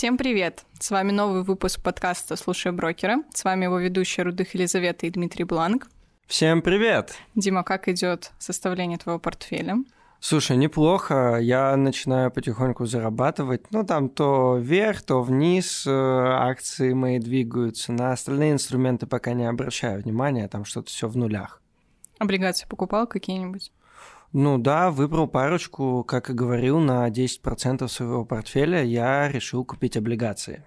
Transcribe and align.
Всем 0.00 0.16
привет! 0.16 0.64
С 0.78 0.90
вами 0.90 1.10
новый 1.10 1.42
выпуск 1.42 1.82
подкаста 1.82 2.34
«Слушай 2.36 2.72
брокера». 2.72 3.18
С 3.34 3.44
вами 3.44 3.64
его 3.64 3.78
ведущие 3.78 4.24
Рудых 4.24 4.54
Елизавета 4.54 5.04
и 5.04 5.10
Дмитрий 5.10 5.44
Бланк. 5.44 5.88
Всем 6.26 6.62
привет! 6.62 7.12
Дима, 7.34 7.64
как 7.64 7.86
идет 7.86 8.30
составление 8.38 8.96
твоего 8.96 9.20
портфеля? 9.20 9.84
Слушай, 10.18 10.56
неплохо. 10.56 11.36
Я 11.38 11.76
начинаю 11.76 12.30
потихоньку 12.30 12.86
зарабатывать. 12.86 13.70
Ну, 13.72 13.84
там 13.84 14.08
то 14.08 14.56
вверх, 14.56 15.02
то 15.02 15.20
вниз 15.20 15.86
э, 15.86 15.90
акции 15.90 16.94
мои 16.94 17.18
двигаются. 17.18 17.92
На 17.92 18.12
остальные 18.12 18.52
инструменты 18.52 19.06
пока 19.06 19.34
не 19.34 19.44
обращаю 19.44 20.00
внимания, 20.00 20.48
там 20.48 20.64
что-то 20.64 20.88
все 20.88 21.08
в 21.08 21.16
нулях. 21.18 21.60
Облигации 22.18 22.66
покупал 22.66 23.06
какие-нибудь? 23.06 23.70
Ну 24.32 24.58
да, 24.58 24.92
выбрал 24.92 25.26
парочку, 25.26 26.04
как 26.04 26.30
и 26.30 26.32
говорил, 26.32 26.78
на 26.78 27.08
10% 27.08 27.88
своего 27.88 28.24
портфеля 28.24 28.82
я 28.84 29.28
решил 29.28 29.64
купить 29.64 29.96
облигации. 29.96 30.64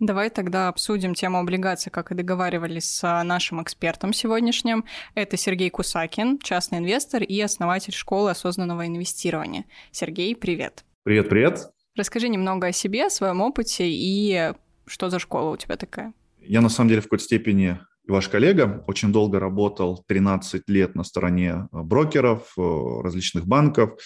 Давай 0.00 0.30
тогда 0.30 0.68
обсудим 0.68 1.14
тему 1.14 1.38
облигаций, 1.38 1.92
как 1.92 2.10
и 2.10 2.14
договаривались 2.14 2.90
с 2.90 3.22
нашим 3.22 3.62
экспертом 3.62 4.12
сегодняшним. 4.12 4.86
Это 5.14 5.36
Сергей 5.36 5.70
Кусакин, 5.70 6.38
частный 6.38 6.78
инвестор 6.78 7.22
и 7.22 7.38
основатель 7.40 7.92
школы 7.92 8.30
осознанного 8.30 8.86
инвестирования. 8.86 9.66
Сергей, 9.92 10.34
привет. 10.34 10.84
Привет, 11.04 11.28
привет. 11.28 11.70
Расскажи 11.94 12.28
немного 12.28 12.68
о 12.68 12.72
себе, 12.72 13.06
о 13.06 13.10
своем 13.10 13.40
опыте 13.40 13.84
и 13.86 14.52
что 14.86 15.10
за 15.10 15.18
школа 15.18 15.50
у 15.50 15.56
тебя 15.56 15.76
такая. 15.76 16.12
Я 16.40 16.60
на 16.60 16.70
самом 16.70 16.88
деле 16.88 17.02
в 17.02 17.04
какой-то 17.04 17.24
степени 17.24 17.78
ваш 18.06 18.28
коллега 18.28 18.84
очень 18.86 19.12
долго 19.12 19.38
работал, 19.38 20.04
13 20.06 20.68
лет 20.68 20.94
на 20.94 21.04
стороне 21.04 21.68
брокеров, 21.72 22.52
э, 22.58 23.00
различных 23.02 23.46
банков, 23.46 23.98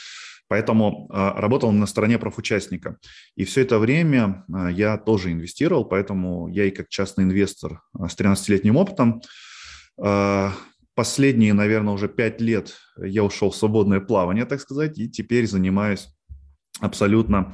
Поэтому 0.46 1.09
а, 1.10 1.40
работал 1.40 1.73
на 1.73 1.86
стороне 1.86 2.18
профучастника. 2.18 2.98
И 3.34 3.45
все 3.45 3.62
это 3.62 3.78
время 3.78 4.45
я 4.73 4.98
тоже 4.98 5.32
инвестировал, 5.32 5.86
поэтому 5.86 6.48
я 6.48 6.66
и 6.66 6.70
как 6.70 6.90
частный 6.90 7.24
инвестор 7.24 7.80
с 7.95 8.14
13-летним 8.14 8.76
опытом 8.76 9.23
последние, 10.95 11.54
наверное, 11.54 11.95
уже 11.95 12.08
5 12.08 12.40
лет 12.40 12.76
я 12.96 13.24
ушел 13.24 13.51
в 13.51 13.56
свободное 13.56 14.01
плавание, 14.01 14.45
так 14.45 14.60
сказать, 14.60 14.98
и 14.98 15.08
теперь 15.08 15.46
занимаюсь 15.46 16.08
абсолютно 16.80 17.52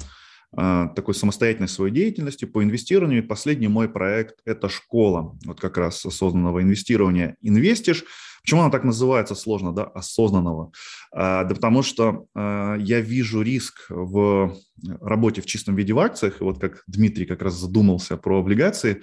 такой 0.53 1.15
самостоятельной 1.15 1.69
своей 1.69 1.95
деятельностью 1.95 2.51
по 2.51 2.63
инвестированию. 2.65 3.23
И 3.23 3.27
последний 3.27 3.69
мой 3.69 3.89
проект– 3.89 4.41
это 4.45 4.69
школа 4.69 5.39
вот 5.45 5.61
как 5.61 5.79
раз 5.79 6.05
осознанного 6.05 6.63
инвестирования 6.63 7.37
«Инвестиш», 7.41 8.05
Почему 8.43 8.63
она 8.63 8.71
так 8.71 8.85
называется 8.85 9.35
сложно, 9.35 9.73
да, 9.73 9.85
осознанного? 9.85 10.73
А, 11.13 11.45
да 11.45 11.55
потому 11.55 11.83
что 11.83 12.27
а, 12.35 12.77
я 12.77 13.01
вижу 13.01 13.43
риск 13.43 13.87
в 13.89 14.57
работе 15.01 15.43
в 15.43 15.47
чистом 15.47 15.77
виде 15.77 15.93
в 15.93 15.99
акциях, 15.99 16.41
и 16.41 16.45
вот 16.45 16.59
как 16.59 16.83
Дмитрий 16.87 17.27
как 17.27 17.43
раз 17.43 17.55
задумался 17.55 18.17
про 18.17 18.41
облигации, 18.41 19.03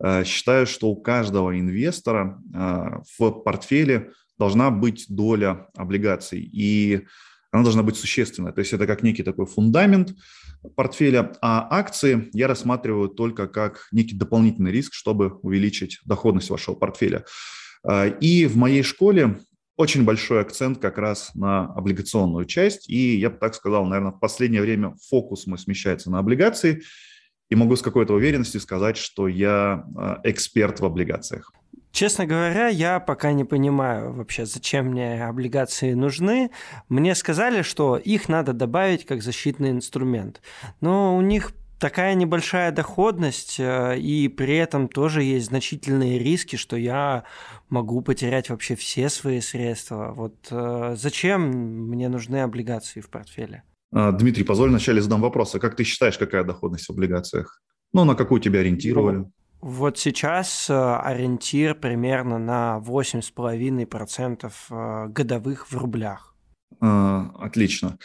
а, 0.00 0.24
считаю, 0.24 0.66
что 0.66 0.88
у 0.88 0.96
каждого 0.96 1.58
инвестора 1.58 2.40
а, 2.54 3.02
в 3.18 3.30
портфеле 3.30 4.12
должна 4.38 4.70
быть 4.70 5.06
доля 5.08 5.68
облигаций, 5.76 6.40
и 6.40 7.06
она 7.50 7.62
должна 7.62 7.82
быть 7.82 7.96
существенная. 7.96 8.52
То 8.52 8.60
есть 8.60 8.72
это 8.72 8.86
как 8.86 9.02
некий 9.02 9.22
такой 9.22 9.46
фундамент 9.46 10.14
портфеля, 10.76 11.32
а 11.40 11.66
акции 11.70 12.28
я 12.32 12.46
рассматриваю 12.46 13.08
только 13.08 13.46
как 13.46 13.88
некий 13.92 14.16
дополнительный 14.16 14.72
риск, 14.72 14.92
чтобы 14.92 15.38
увеличить 15.42 15.98
доходность 16.04 16.50
вашего 16.50 16.74
портфеля. 16.74 17.24
А, 17.84 18.06
и 18.06 18.46
в 18.46 18.56
моей 18.56 18.82
школе 18.82 19.38
очень 19.76 20.04
большой 20.04 20.40
акцент 20.40 20.78
как 20.78 20.98
раз 20.98 21.34
на 21.34 21.66
облигационную 21.72 22.44
часть. 22.44 22.90
И 22.90 23.16
я 23.16 23.30
бы 23.30 23.38
так 23.38 23.54
сказал, 23.54 23.86
наверное, 23.86 24.12
в 24.12 24.18
последнее 24.18 24.60
время 24.60 24.94
фокус 25.08 25.46
мой 25.46 25.58
смещается 25.58 26.10
на 26.10 26.18
облигации. 26.18 26.82
И 27.48 27.54
могу 27.54 27.76
с 27.76 27.82
какой-то 27.82 28.12
уверенностью 28.12 28.60
сказать, 28.60 28.98
что 28.98 29.26
я 29.26 29.86
а, 29.96 30.20
эксперт 30.24 30.80
в 30.80 30.84
облигациях. 30.84 31.52
Честно 31.98 32.26
говоря, 32.26 32.68
я 32.68 33.00
пока 33.00 33.32
не 33.32 33.42
понимаю 33.42 34.12
вообще, 34.12 34.46
зачем 34.46 34.86
мне 34.86 35.24
облигации 35.24 35.94
нужны. 35.94 36.52
Мне 36.88 37.16
сказали, 37.16 37.62
что 37.62 37.96
их 37.96 38.28
надо 38.28 38.52
добавить 38.52 39.04
как 39.04 39.20
защитный 39.20 39.70
инструмент. 39.70 40.40
Но 40.80 41.16
у 41.16 41.22
них 41.22 41.50
такая 41.80 42.14
небольшая 42.14 42.70
доходность, 42.70 43.58
э, 43.58 43.98
и 43.98 44.28
при 44.28 44.58
этом 44.58 44.86
тоже 44.86 45.24
есть 45.24 45.46
значительные 45.46 46.20
риски, 46.20 46.54
что 46.54 46.76
я 46.76 47.24
могу 47.68 48.00
потерять 48.00 48.48
вообще 48.48 48.76
все 48.76 49.08
свои 49.08 49.40
средства. 49.40 50.12
Вот 50.14 50.36
э, 50.52 50.94
зачем 50.96 51.50
мне 51.90 52.08
нужны 52.08 52.42
облигации 52.42 53.00
в 53.00 53.10
портфеле? 53.10 53.64
А, 53.92 54.12
Дмитрий, 54.12 54.44
позволь 54.44 54.68
вначале 54.68 55.02
задам 55.02 55.20
вопрос. 55.20 55.52
А 55.56 55.58
как 55.58 55.74
ты 55.74 55.82
считаешь, 55.82 56.16
какая 56.16 56.44
доходность 56.44 56.86
в 56.86 56.90
облигациях? 56.90 57.60
Ну, 57.92 58.04
на 58.04 58.14
какую 58.14 58.40
тебя 58.40 58.60
ориентировали? 58.60 59.24
Вот 59.60 59.98
сейчас 59.98 60.70
э, 60.70 60.74
ориентир 60.74 61.74
примерно 61.74 62.38
на 62.38 62.80
8,5% 62.84 65.08
годовых 65.08 65.70
в 65.70 65.76
рублях. 65.76 66.28
А, 66.80 67.30
отлично. 67.38 67.98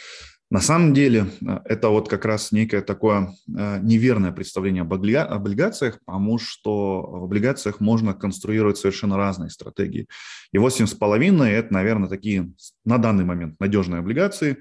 На 0.50 0.60
самом 0.60 0.94
деле 0.94 1.26
э, 1.44 1.60
это 1.64 1.88
вот 1.88 2.08
как 2.08 2.24
раз 2.24 2.52
некое 2.52 2.80
такое 2.80 3.34
э, 3.48 3.80
неверное 3.82 4.30
представление 4.30 4.82
об 4.82 4.92
облигациях, 4.92 5.98
потому 6.04 6.38
что 6.38 7.02
в 7.02 7.24
облигациях 7.24 7.80
можно 7.80 8.14
конструировать 8.14 8.78
совершенно 8.78 9.16
разные 9.16 9.50
стратегии. 9.50 10.06
И 10.52 10.58
8,5– 10.58 11.44
это, 11.44 11.72
наверное, 11.72 12.08
такие 12.08 12.52
на 12.84 12.98
данный 12.98 13.24
момент 13.24 13.58
надежные 13.58 14.00
облигации, 14.00 14.58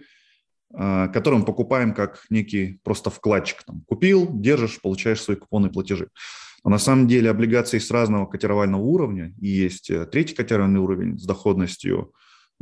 э, 0.73 1.09
которые 1.13 1.41
мы 1.41 1.45
покупаем 1.45 1.93
как 1.93 2.23
некий 2.29 2.79
просто 2.83 3.09
вкладчик. 3.09 3.63
Там, 3.63 3.81
купил, 3.81 4.27
держишь, 4.31 4.81
получаешь 4.81 5.21
свои 5.21 5.37
купоны 5.37 5.69
платежи. 5.69 6.09
Но 6.63 6.71
на 6.71 6.79
самом 6.79 7.07
деле 7.07 7.29
облигации 7.29 7.79
с 7.79 7.91
разного 7.91 8.25
котировального 8.25 8.81
уровня, 8.81 9.33
и 9.39 9.47
есть 9.47 9.91
третий 10.11 10.35
котировальный 10.35 10.79
уровень 10.79 11.19
с 11.19 11.25
доходностью 11.25 12.13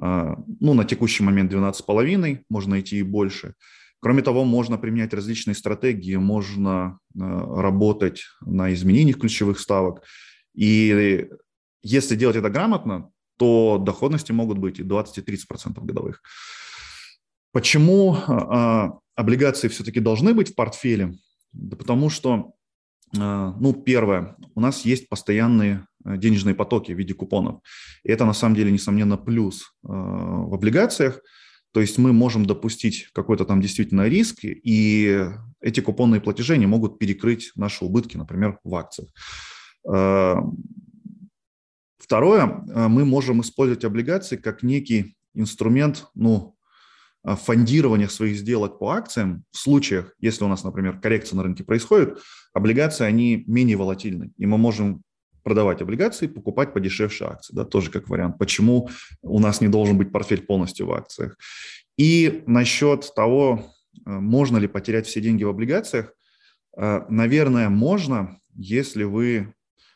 а, 0.02 0.36
ну, 0.60 0.74
на 0.74 0.86
текущий 0.86 1.24
момент 1.24 1.54
12,5, 1.54 2.40
можно 2.50 2.72
найти 2.72 2.98
и 2.98 3.04
больше. 3.04 3.54
Кроме 4.00 4.24
того, 4.24 4.44
можно 4.46 4.78
применять 4.78 5.14
различные 5.14 5.54
стратегии, 5.54 6.16
можно 6.16 7.00
а, 7.20 7.62
работать 7.62 8.24
на 8.42 8.74
изменениях 8.74 9.20
ключевых 9.20 9.60
ставок. 9.60 10.04
И 10.56 11.28
если 11.84 12.16
делать 12.16 12.36
это 12.36 12.50
грамотно, 12.50 13.12
то 13.38 13.78
доходности 13.80 14.32
могут 14.32 14.58
быть 14.58 14.80
и 14.80 14.84
20-30% 14.84 15.84
годовых. 15.84 16.22
Почему 17.52 18.18
а, 18.28 18.98
облигации 19.16 19.68
все-таки 19.68 20.00
должны 20.00 20.34
быть 20.34 20.52
в 20.52 20.56
портфеле? 20.56 21.14
Да 21.54 21.76
потому 21.76 22.10
что, 22.10 22.54
ну, 23.14 23.74
первое, 23.74 24.36
у 24.56 24.62
нас 24.62 24.86
есть 24.86 25.10
постоянные 25.10 25.86
Э, 26.06 26.18
денежные 26.18 26.56
потоки 26.56 26.92
в 26.92 26.98
виде 26.98 27.14
купонов. 27.14 27.62
И 28.04 28.12
это 28.12 28.26
на 28.26 28.34
самом 28.34 28.56
деле, 28.56 28.72
несомненно, 28.72 29.18
плюс 29.18 29.64
э, 29.84 29.88
в 29.88 30.54
облигациях. 30.54 31.22
То 31.74 31.80
есть 31.80 31.98
мы 31.98 32.12
можем 32.12 32.46
допустить 32.46 33.10
какой-то 33.14 33.46
там 33.46 33.62
действительно 33.62 34.08
риск, 34.08 34.40
и 34.44 35.26
эти 35.62 35.80
купонные 35.80 36.20
платежи 36.20 36.58
не 36.58 36.66
могут 36.66 37.00
перекрыть 37.00 37.52
наши 37.56 37.86
убытки, 37.86 38.18
например, 38.18 38.60
в 38.64 38.76
акциях. 38.76 39.10
Э, 39.88 40.36
второе, 41.98 42.46
мы 42.46 43.06
можем 43.06 43.42
использовать 43.42 43.86
облигации 43.86 44.36
как 44.36 44.64
некий 44.64 45.16
инструмент, 45.34 46.08
ну, 46.14 46.58
фондирования 47.24 48.08
своих 48.08 48.38
сделок 48.38 48.80
по 48.80 48.92
акциям 48.92 49.44
в 49.52 49.58
случаях, 49.58 50.14
если 50.20 50.44
у 50.44 50.48
нас, 50.48 50.64
например, 50.64 51.00
коррекция 51.00 51.38
на 51.38 51.44
рынке 51.44 51.64
происходит, 51.64 52.20
облигации, 52.54 53.06
они 53.06 53.44
менее 53.48 53.78
волатильны, 53.78 54.32
и 54.38 54.46
мы 54.46 54.58
можем 54.58 55.04
продавать 55.44 55.82
облигации, 55.82 56.28
покупать 56.28 56.74
подешевше 56.74 57.26
акции, 57.26 57.56
да, 57.56 57.66
тоже 57.66 57.92
как 57.92 58.10
вариант. 58.10 58.38
Почему 58.38 58.90
у 59.22 59.40
нас 59.40 59.62
не 59.62 59.68
должен 59.68 59.98
быть 59.98 60.12
портфель 60.12 60.42
полностью 60.42 60.88
в 60.88 60.94
акциях? 60.94 61.38
И 61.98 62.44
насчет 62.46 63.12
того, 63.16 63.66
э, 64.06 64.10
можно 64.10 64.58
ли 64.58 64.68
потерять 64.68 65.08
все 65.08 65.22
деньги 65.22 65.44
в 65.44 65.50
облигациях, 65.50 66.14
э, 66.78 67.02
наверное, 67.10 67.70
можно, 67.70 68.40
если 68.56 69.04
вы 69.04 69.54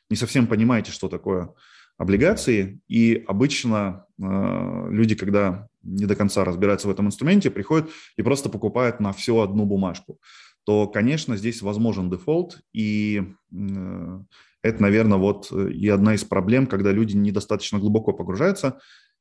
не 0.10 0.16
совсем 0.16 0.48
понимаете, 0.48 0.92
что 0.92 1.10
такое 1.10 1.54
облигации. 1.98 2.80
И 2.88 3.24
обычно 3.28 4.06
э, 4.22 4.88
люди, 4.90 5.16
когда 5.16 5.68
не 5.86 6.06
до 6.06 6.16
конца 6.16 6.44
разбираются 6.44 6.88
в 6.88 6.92
этом 6.92 7.08
инструменте, 7.08 7.50
приходят 7.50 7.90
и 8.18 8.22
просто 8.22 8.50
покупают 8.50 9.00
на 9.00 9.14
всю 9.14 9.40
одну 9.40 9.66
бумажку 9.66 10.20
то, 10.66 10.88
конечно, 10.88 11.38
здесь 11.38 11.62
возможен 11.62 12.10
дефолт, 12.10 12.60
и 12.74 13.22
это, 13.52 14.82
наверное, 14.82 15.20
вот 15.20 15.50
э, 15.52 15.72
и 15.72 15.88
одна 15.90 16.16
из 16.16 16.24
проблем, 16.24 16.66
когда 16.66 16.92
люди 16.92 17.16
недостаточно 17.16 17.78
глубоко 17.78 18.14
погружаются, 18.14 18.80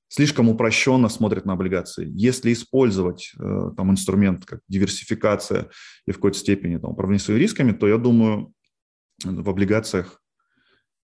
слишком 0.08 0.49
упрощенно 0.49 1.11
смотрят 1.11 1.44
на 1.44 1.52
облигации. 1.52 2.08
Если 2.11 2.50
использовать 2.55 3.32
э, 3.38 3.70
там 3.76 3.90
инструмент 3.90 4.46
как 4.46 4.61
диверсификация 4.69 5.69
и 6.06 6.12
в 6.12 6.14
какой-то 6.14 6.38
степени 6.38 6.78
там, 6.78 6.93
управление 6.93 7.22
своими 7.22 7.43
рисками, 7.43 7.72
то 7.72 7.87
я 7.87 7.99
думаю, 7.99 8.55
в 9.22 9.50
облигациях 9.50 10.22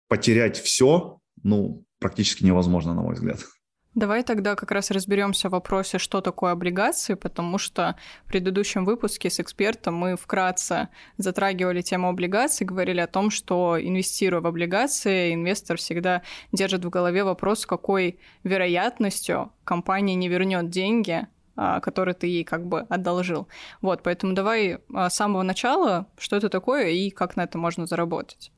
потерять 0.07 0.57
все, 0.57 1.19
ну, 1.43 1.83
практически 1.99 2.45
невозможно, 2.45 2.93
на 2.93 3.01
мой 3.01 3.15
взгляд. 3.15 3.45
Давай 3.93 4.23
тогда 4.23 4.55
как 4.55 4.71
раз 4.71 4.89
разберемся 4.89 5.49
в 5.49 5.51
вопросе, 5.51 5.97
что 5.97 6.21
такое 6.21 6.53
облигации, 6.53 7.15
потому 7.15 7.57
что 7.57 7.97
в 8.25 8.29
предыдущем 8.29 8.85
выпуске 8.85 9.29
с 9.29 9.41
экспертом 9.41 9.95
мы 9.95 10.15
вкратце 10.15 10.87
затрагивали 11.17 11.81
тему 11.81 12.07
облигаций, 12.07 12.65
говорили 12.65 13.01
о 13.01 13.07
том, 13.07 13.29
что 13.29 13.77
инвестируя 13.77 14.39
в 14.39 14.47
облигации, 14.47 15.33
инвестор 15.33 15.75
всегда 15.75 16.21
держит 16.53 16.85
в 16.85 16.89
голове 16.89 17.25
вопрос, 17.25 17.65
какой 17.65 18.17
вероятностью 18.45 19.51
компания 19.65 20.15
не 20.15 20.29
вернет 20.29 20.69
деньги, 20.69 21.27
а, 21.57 21.81
которые 21.81 22.15
ты 22.15 22.27
ей 22.27 22.45
как 22.45 22.65
бы 22.65 22.85
одолжил. 22.87 23.49
Вот, 23.81 24.03
поэтому 24.03 24.31
давай 24.31 24.79
а, 24.93 25.09
с 25.09 25.15
самого 25.15 25.43
начала, 25.43 26.07
что 26.17 26.37
это 26.37 26.47
такое 26.47 26.91
и 26.91 27.09
как 27.09 27.35
на 27.35 27.41
это 27.41 27.57
можно 27.57 27.85
заработать. 27.85 28.53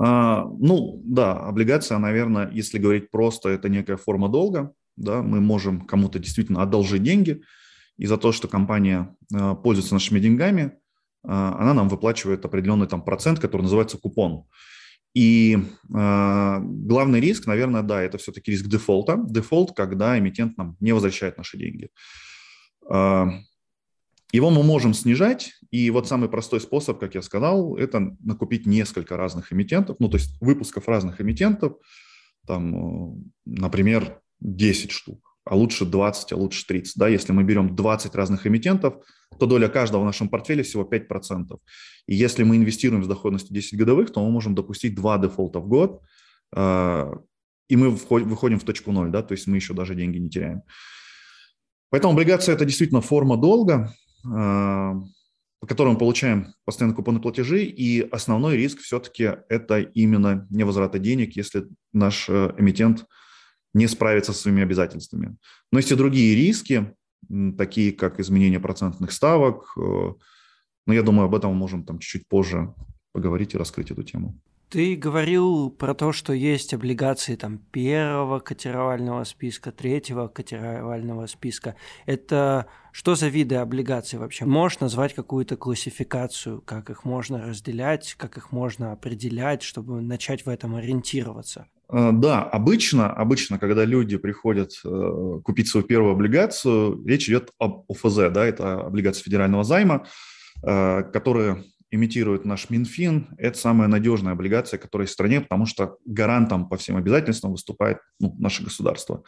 А, 0.00 0.44
ну, 0.58 1.00
да, 1.04 1.32
облигация, 1.32 1.98
наверное, 1.98 2.50
если 2.52 2.78
говорить 2.78 3.10
просто, 3.10 3.48
это 3.48 3.68
некая 3.68 3.96
форма 3.96 4.28
долга. 4.28 4.72
Да, 4.96 5.22
мы 5.22 5.40
можем 5.40 5.82
кому-то 5.86 6.18
действительно 6.18 6.62
одолжить 6.62 7.02
деньги, 7.02 7.42
и 7.96 8.06
за 8.06 8.16
то, 8.16 8.32
что 8.32 8.48
компания 8.48 9.16
а, 9.34 9.54
пользуется 9.54 9.94
нашими 9.94 10.20
деньгами, 10.20 10.72
а, 11.24 11.56
она 11.60 11.74
нам 11.74 11.88
выплачивает 11.88 12.44
определенный 12.44 12.86
там 12.86 13.02
процент, 13.02 13.40
который 13.40 13.62
называется 13.62 13.98
купон. 13.98 14.44
И 15.14 15.56
э, 15.56 16.58
главный 16.60 17.18
риск, 17.18 17.46
наверное, 17.46 17.82
да, 17.82 18.02
это 18.02 18.18
все-таки 18.18 18.52
риск 18.52 18.66
дефолта. 18.66 19.16
Дефолт, 19.26 19.74
когда 19.74 20.16
эмитент 20.18 20.56
нам 20.58 20.76
не 20.80 20.92
возвращает 20.92 21.38
наши 21.38 21.56
деньги. 21.56 21.88
Э, 22.88 23.24
его 24.32 24.50
мы 24.50 24.62
можем 24.62 24.92
снижать, 24.92 25.54
и 25.70 25.90
вот 25.90 26.06
самый 26.06 26.28
простой 26.28 26.60
способ, 26.60 26.98
как 26.98 27.14
я 27.14 27.22
сказал, 27.22 27.76
это 27.76 28.16
накупить 28.20 28.66
несколько 28.66 29.16
разных 29.16 29.52
эмитентов, 29.52 29.96
ну, 30.00 30.08
то 30.08 30.18
есть 30.18 30.36
выпусков 30.40 30.86
разных 30.88 31.20
эмитентов, 31.20 31.76
там, 32.46 32.74
э, 32.74 33.16
например, 33.46 34.20
10 34.40 34.90
штук, 34.90 35.36
а 35.44 35.56
лучше 35.56 35.86
20, 35.86 36.32
а 36.32 36.36
лучше 36.36 36.66
30. 36.66 36.96
Да? 36.96 37.08
Если 37.08 37.32
мы 37.32 37.42
берем 37.42 37.74
20 37.74 38.14
разных 38.14 38.46
эмитентов, 38.46 39.02
то 39.38 39.46
доля 39.46 39.68
каждого 39.68 40.02
в 40.02 40.06
нашем 40.06 40.28
портфеле 40.28 40.62
всего 40.62 40.84
5%. 40.84 41.58
И 42.06 42.14
если 42.14 42.44
мы 42.44 42.56
инвестируем 42.56 43.04
с 43.04 43.08
доходностью 43.08 43.54
10 43.54 43.78
годовых, 43.78 44.12
то 44.12 44.24
мы 44.24 44.30
можем 44.30 44.54
допустить 44.54 44.94
2 44.94 45.18
дефолта 45.18 45.60
в 45.60 45.68
год, 45.68 46.02
э, 46.54 47.12
и 47.68 47.76
мы 47.76 47.90
выходим 47.90 48.58
в 48.58 48.64
точку 48.64 48.92
ноль, 48.92 49.10
да, 49.10 49.22
то 49.22 49.32
есть 49.32 49.46
мы 49.46 49.56
еще 49.56 49.74
даже 49.74 49.94
деньги 49.94 50.18
не 50.18 50.30
теряем. 50.30 50.62
Поэтому 51.90 52.12
облигация– 52.12 52.54
это 52.56 52.64
действительно 52.64 53.00
форма 53.00 53.36
долга, 53.36 53.92
по 55.60 55.66
которым 55.66 55.94
мы 55.94 55.98
получаем 55.98 56.54
постоянно 56.64 56.94
купоны 56.94 57.20
платежи, 57.20 57.64
и 57.64 58.00
основной 58.00 58.56
риск 58.56 58.80
все-таки 58.80 59.24
это 59.48 59.80
именно 59.80 60.46
невозврата 60.50 60.98
денег, 60.98 61.36
если 61.36 61.66
наш 61.92 62.28
э, 62.28 62.54
эмитент 62.58 63.06
не 63.74 63.88
справится 63.88 64.32
со 64.32 64.40
своими 64.40 64.62
обязательствами. 64.62 65.36
Но 65.72 65.78
есть 65.78 65.90
и 65.90 65.96
другие 65.96 66.36
риски, 66.36 66.94
такие 67.56 67.92
как 67.92 68.20
изменение 68.20 68.60
процентных 68.60 69.10
ставок, 69.10 69.72
э, 69.76 70.12
но 70.86 70.94
я 70.94 71.02
думаю, 71.02 71.26
об 71.26 71.34
этом 71.34 71.50
мы 71.50 71.56
можем 71.56 71.84
там 71.84 71.98
чуть-чуть 71.98 72.28
позже 72.28 72.72
поговорить 73.12 73.54
и 73.54 73.58
раскрыть 73.58 73.90
эту 73.90 74.04
тему. 74.04 74.40
Ты 74.70 74.96
говорил 74.96 75.70
про 75.70 75.94
то, 75.94 76.12
что 76.12 76.34
есть 76.34 76.74
облигации 76.74 77.36
там 77.36 77.56
первого 77.56 78.38
котировального 78.38 79.24
списка, 79.24 79.72
третьего 79.72 80.28
котировального 80.28 81.26
списка. 81.26 81.74
Это 82.04 82.66
что 82.92 83.14
за 83.14 83.28
виды 83.28 83.54
облигаций 83.54 84.18
вообще? 84.18 84.44
Можешь 84.44 84.80
назвать 84.80 85.14
какую-то 85.14 85.56
классификацию, 85.56 86.60
как 86.60 86.90
их 86.90 87.06
можно 87.06 87.46
разделять, 87.46 88.14
как 88.18 88.36
их 88.36 88.52
можно 88.52 88.92
определять, 88.92 89.62
чтобы 89.62 90.02
начать 90.02 90.44
в 90.44 90.50
этом 90.50 90.74
ориентироваться? 90.74 91.66
Э, 91.90 92.10
да, 92.12 92.42
обычно, 92.42 93.10
обычно, 93.10 93.58
когда 93.58 93.86
люди 93.86 94.18
приходят 94.18 94.72
э, 94.84 95.40
купить 95.44 95.68
свою 95.68 95.86
первую 95.86 96.12
облигацию, 96.12 97.02
речь 97.06 97.26
идет 97.28 97.52
об 97.58 97.90
ОФЗ, 97.90 98.16
да, 98.30 98.44
это 98.44 98.80
облигация 98.80 99.24
федерального 99.24 99.64
займа, 99.64 100.06
э, 100.62 101.04
которые 101.04 101.64
имитирует 101.90 102.44
наш 102.44 102.70
Минфин, 102.70 103.28
это 103.38 103.58
самая 103.58 103.88
надежная 103.88 104.32
облигация, 104.32 104.78
которая 104.78 105.04
есть 105.04 105.12
в 105.12 105.14
стране, 105.14 105.40
потому 105.40 105.66
что 105.66 105.96
гарантом 106.04 106.68
по 106.68 106.76
всем 106.76 106.96
обязательствам 106.96 107.52
выступает 107.52 107.98
ну, 108.20 108.34
наше 108.38 108.62
государство. 108.62 109.22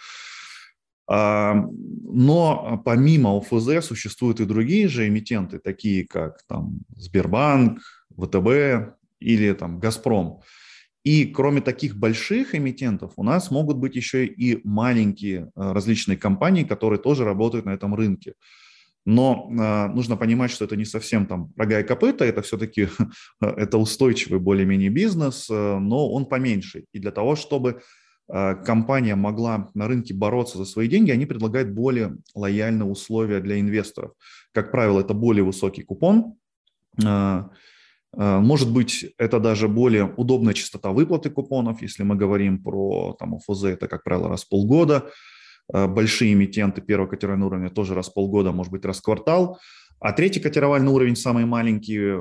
А, 1.08 1.54
но 1.54 2.80
помимо 2.84 3.36
ОФЗ 3.38 3.84
существуют 3.84 4.40
и 4.40 4.44
другие 4.44 4.88
же 4.88 5.08
эмитенты, 5.08 5.58
такие 5.58 6.06
как 6.06 6.42
там, 6.46 6.80
Сбербанк, 6.96 7.80
ВТБ 8.16 8.94
или 9.18 9.52
там, 9.54 9.80
Газпром. 9.80 10.40
И 11.02 11.24
кроме 11.24 11.62
таких 11.62 11.96
больших 11.96 12.54
эмитентов, 12.54 13.14
у 13.16 13.22
нас 13.22 13.50
могут 13.50 13.78
быть 13.78 13.96
еще 13.96 14.26
и 14.26 14.60
маленькие 14.64 15.50
а, 15.56 15.72
различные 15.72 16.18
компании, 16.18 16.64
которые 16.64 17.00
тоже 17.00 17.24
работают 17.24 17.64
на 17.64 17.70
этом 17.70 17.94
рынке. 17.94 18.34
Но 19.06 19.48
э, 19.50 19.88
нужно 19.94 20.16
понимать, 20.16 20.50
что 20.50 20.64
это 20.64 20.76
не 20.76 20.84
совсем 20.84 21.26
там 21.26 21.52
рога 21.56 21.80
и 21.80 21.84
копыта, 21.84 22.24
это 22.24 22.42
все-таки 22.42 22.88
это 23.40 23.78
устойчивый 23.78 24.40
более-менее 24.40 24.90
бизнес, 24.90 25.48
э, 25.50 25.78
но 25.78 26.10
он 26.10 26.26
поменьше. 26.26 26.84
И 26.92 26.98
для 26.98 27.10
того, 27.10 27.34
чтобы 27.34 27.80
э, 28.28 28.54
компания 28.64 29.14
могла 29.14 29.70
на 29.74 29.88
рынке 29.88 30.12
бороться 30.12 30.58
за 30.58 30.66
свои 30.66 30.86
деньги, 30.86 31.10
они 31.10 31.24
предлагают 31.24 31.70
более 31.70 32.18
лояльные 32.34 32.88
условия 32.88 33.40
для 33.40 33.58
инвесторов. 33.58 34.12
Как 34.52 34.70
правило, 34.70 35.00
это 35.00 35.14
более 35.14 35.44
высокий 35.44 35.82
купон, 35.82 36.34
э, 37.02 37.44
может 38.12 38.72
быть, 38.72 39.06
это 39.18 39.38
даже 39.38 39.68
более 39.68 40.12
удобная 40.16 40.52
частота 40.52 40.90
выплаты 40.90 41.30
купонов, 41.30 41.80
если 41.80 42.02
мы 42.02 42.16
говорим 42.16 42.60
про 42.60 43.14
там, 43.18 43.36
ОФЗ, 43.36 43.64
это, 43.64 43.86
как 43.86 44.02
правило, 44.02 44.28
раз 44.28 44.44
в 44.44 44.48
полгода. 44.48 45.10
Э, 45.72 45.86
большие 45.86 46.32
эмитенты 46.32 46.80
первого 46.80 47.08
котировального 47.08 47.50
уровня 47.50 47.70
тоже 47.70 47.94
раз 47.94 48.08
в 48.08 48.14
полгода, 48.14 48.52
может 48.52 48.72
быть, 48.72 48.84
раз 48.84 48.98
в 48.98 49.02
квартал. 49.02 49.58
А 50.02 50.12
третий 50.12 50.40
котировальный 50.40 50.90
уровень, 50.90 51.14
самые 51.14 51.44
маленькие 51.44 52.14
э, 52.14 52.16
э, 52.16 52.18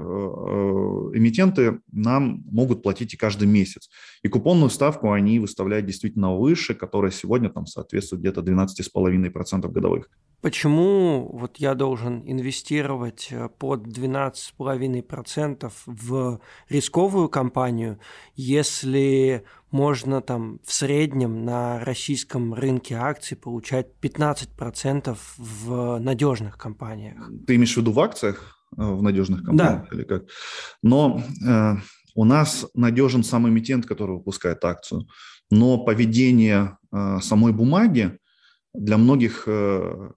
эмитенты, 1.17 1.79
нам 1.91 2.43
могут 2.51 2.83
платить 2.83 3.13
и 3.13 3.17
каждый 3.17 3.47
месяц. 3.47 3.89
И 4.21 4.27
купонную 4.27 4.69
ставку 4.69 5.13
они 5.13 5.39
выставляют 5.39 5.85
действительно 5.85 6.35
выше, 6.35 6.75
которая 6.75 7.11
сегодня 7.11 7.49
там 7.49 7.65
соответствует 7.65 8.21
где-то 8.21 8.41
12,5% 8.41 9.69
годовых. 9.69 10.09
Почему 10.41 11.29
вот 11.31 11.57
я 11.57 11.73
должен 11.73 12.21
инвестировать 12.25 13.33
под 13.59 13.87
12,5% 13.87 15.71
в 15.85 16.41
рисковую 16.67 17.29
компанию, 17.29 17.99
если 18.35 19.45
можно 19.71 20.21
там 20.21 20.59
в 20.65 20.73
среднем 20.73 21.45
на 21.45 21.83
российском 21.83 22.53
рынке 22.53 22.95
акций 22.95 23.37
получать 23.37 23.87
15% 24.01 25.17
в 25.37 25.99
надежных 25.99 26.57
компаниях. 26.57 27.17
Ты 27.45 27.55
имеешь 27.55 27.73
в 27.73 27.77
виду 27.77 27.91
в 27.91 27.99
акциях 27.99 28.57
э, 28.77 28.81
в 28.81 29.01
надежных 29.01 29.43
компаниях 29.43 29.87
да. 29.89 29.95
или 29.95 30.03
как? 30.03 30.23
Но 30.81 31.21
э, 31.45 31.75
у 32.15 32.25
нас 32.25 32.65
надежен 32.73 33.23
сам 33.23 33.47
эмитент, 33.47 33.85
который 33.85 34.15
выпускает 34.17 34.63
акцию. 34.65 35.07
Но 35.51 35.77
поведение 35.83 36.77
э, 36.91 37.19
самой 37.21 37.53
бумаги 37.53 38.17
для 38.73 38.97
многих 38.97 39.43
э, 39.47 40.11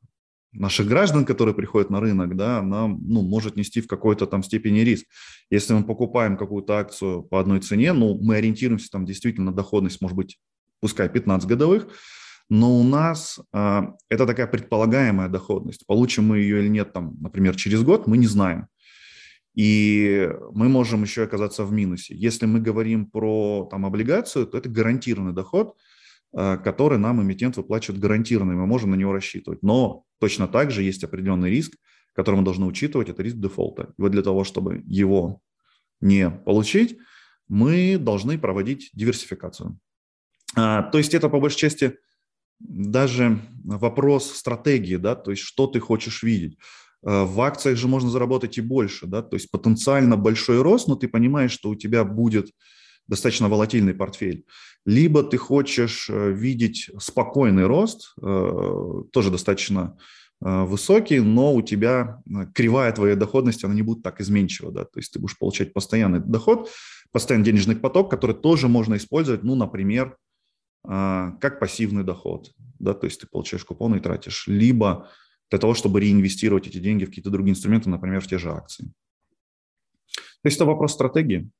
наших 0.52 0.86
граждан, 0.86 1.24
которые 1.24 1.54
приходят 1.54 1.90
на 1.90 2.00
рынок, 2.00 2.36
да, 2.36 2.58
она 2.58 2.86
ну, 2.88 3.22
может 3.22 3.56
нести 3.56 3.80
в 3.80 3.86
какой-то 3.86 4.26
там 4.26 4.42
степени 4.42 4.80
риск. 4.80 5.06
Если 5.50 5.74
мы 5.74 5.84
покупаем 5.84 6.36
какую-то 6.36 6.78
акцию 6.78 7.22
по 7.22 7.40
одной 7.40 7.60
цене, 7.60 7.92
ну, 7.92 8.18
мы 8.20 8.36
ориентируемся 8.36 8.90
там 8.90 9.04
действительно 9.04 9.50
на 9.50 9.56
доходность, 9.56 10.00
может 10.00 10.16
быть, 10.16 10.38
пускай 10.80 11.08
15 11.08 11.48
годовых, 11.48 11.88
но 12.48 12.78
у 12.78 12.82
нас 12.82 13.40
э, 13.52 13.82
это 14.08 14.26
такая 14.26 14.46
предполагаемая 14.46 15.28
доходность. 15.28 15.86
Получим 15.86 16.26
мы 16.26 16.38
ее 16.38 16.60
или 16.60 16.68
нет, 16.68 16.92
там, 16.92 17.16
например, 17.20 17.56
через 17.56 17.82
год, 17.82 18.06
мы 18.06 18.18
не 18.18 18.26
знаем. 18.26 18.66
И 19.54 20.30
мы 20.52 20.68
можем 20.68 21.02
еще 21.02 21.24
оказаться 21.24 21.64
в 21.64 21.72
минусе. 21.72 22.14
Если 22.14 22.46
мы 22.46 22.60
говорим 22.60 23.06
про 23.06 23.68
там, 23.70 23.86
облигацию, 23.86 24.46
то 24.46 24.58
это 24.58 24.68
гарантированный 24.68 25.32
доход– 25.32 25.76
Э, 26.34 26.56
который 26.56 26.98
нам 26.98 27.22
эмитент 27.22 27.58
выплачивает 27.58 28.00
гарантированно, 28.00 28.52
и 28.52 28.56
мы 28.56 28.66
можем 28.66 28.92
на 28.92 28.94
него 28.94 29.12
рассчитывать. 29.12 29.62
Но 29.62 30.04
точно 30.22 30.46
так 30.46 30.70
же 30.70 30.84
есть 30.84 31.02
определенный 31.02 31.50
риск, 31.50 31.72
который 32.12 32.36
мы 32.36 32.44
должны 32.44 32.64
учитывать, 32.64 33.08
это 33.08 33.24
риск 33.24 33.38
дефолта. 33.38 33.92
И 33.98 34.02
вот 34.02 34.12
для 34.12 34.22
того, 34.22 34.44
чтобы 34.44 34.84
его 34.86 35.40
не 36.00 36.30
получить, 36.30 36.96
мы 37.48 37.98
должны 37.98 38.38
проводить 38.38 38.90
диверсификацию. 38.92 39.80
А, 40.54 40.84
то 40.84 40.98
есть 40.98 41.12
это 41.12 41.28
по 41.28 41.40
большей 41.40 41.58
части 41.58 41.98
даже 42.60 43.40
вопрос 43.64 44.32
стратегии, 44.32 44.94
да, 44.94 45.16
то 45.16 45.32
есть 45.32 45.42
что 45.42 45.66
ты 45.66 45.80
хочешь 45.80 46.22
видеть. 46.22 46.56
Э, 47.04 47.24
в 47.24 47.40
акциях 47.40 47.76
же 47.76 47.88
можно 47.88 48.08
заработать 48.08 48.58
и 48.58 48.60
больше, 48.60 49.08
да, 49.08 49.22
то 49.22 49.34
есть 49.34 49.50
потенциально 49.50 50.16
большой 50.16 50.62
рост, 50.62 50.86
но 50.86 50.94
ты 50.94 51.08
понимаешь, 51.08 51.50
что 51.50 51.70
у 51.70 51.74
тебя 51.74 52.04
будет 52.04 52.52
достаточно 53.08 53.48
волатильный 53.48 53.94
портфель. 53.94 54.44
Либо 54.84 55.22
ты 55.22 55.36
хочешь 55.36 56.08
э, 56.10 56.32
видеть 56.32 56.90
спокойный 56.98 57.66
рост, 57.66 58.14
э, 58.20 59.02
тоже 59.12 59.30
достаточно 59.30 59.96
э, 60.44 60.64
высокий, 60.64 61.20
но 61.20 61.54
у 61.54 61.62
тебя 61.62 62.20
кривая 62.54 62.92
твоей 62.92 63.14
доходности, 63.14 63.64
она 63.64 63.74
не 63.74 63.82
будет 63.82 64.02
так 64.02 64.20
изменчива, 64.20 64.72
да, 64.72 64.84
то 64.84 64.98
есть 64.98 65.12
ты 65.12 65.20
будешь 65.20 65.38
получать 65.38 65.72
постоянный 65.72 66.20
доход, 66.20 66.70
постоянный 67.12 67.44
денежный 67.44 67.76
поток, 67.76 68.10
который 68.10 68.34
тоже 68.34 68.68
можно 68.68 68.96
использовать, 68.96 69.44
ну, 69.44 69.54
например, 69.54 70.16
как 70.84 71.60
пассивный 71.60 72.02
доход, 72.02 72.50
да, 72.80 72.92
то 72.92 73.06
есть 73.06 73.20
ты 73.20 73.28
получаешь 73.28 73.64
купоны 73.64 73.96
и 73.98 74.00
тратишь, 74.00 74.48
либо 74.48 75.08
для 75.48 75.60
того, 75.60 75.74
чтобы 75.74 76.00
реинвестировать 76.00 76.66
эти 76.66 76.78
деньги 76.78 77.04
в 77.04 77.08
какие-то 77.10 77.30
другие 77.30 77.52
инструменты, 77.52 77.88
например, 77.88 78.20
в 78.20 78.26
те 78.26 78.38
же 78.38 78.50
акции. 78.50 78.86
То 80.42 80.46
есть 80.46 80.56
это 80.56 80.64
вопрос 80.64 80.92
стратегии. 80.92 81.50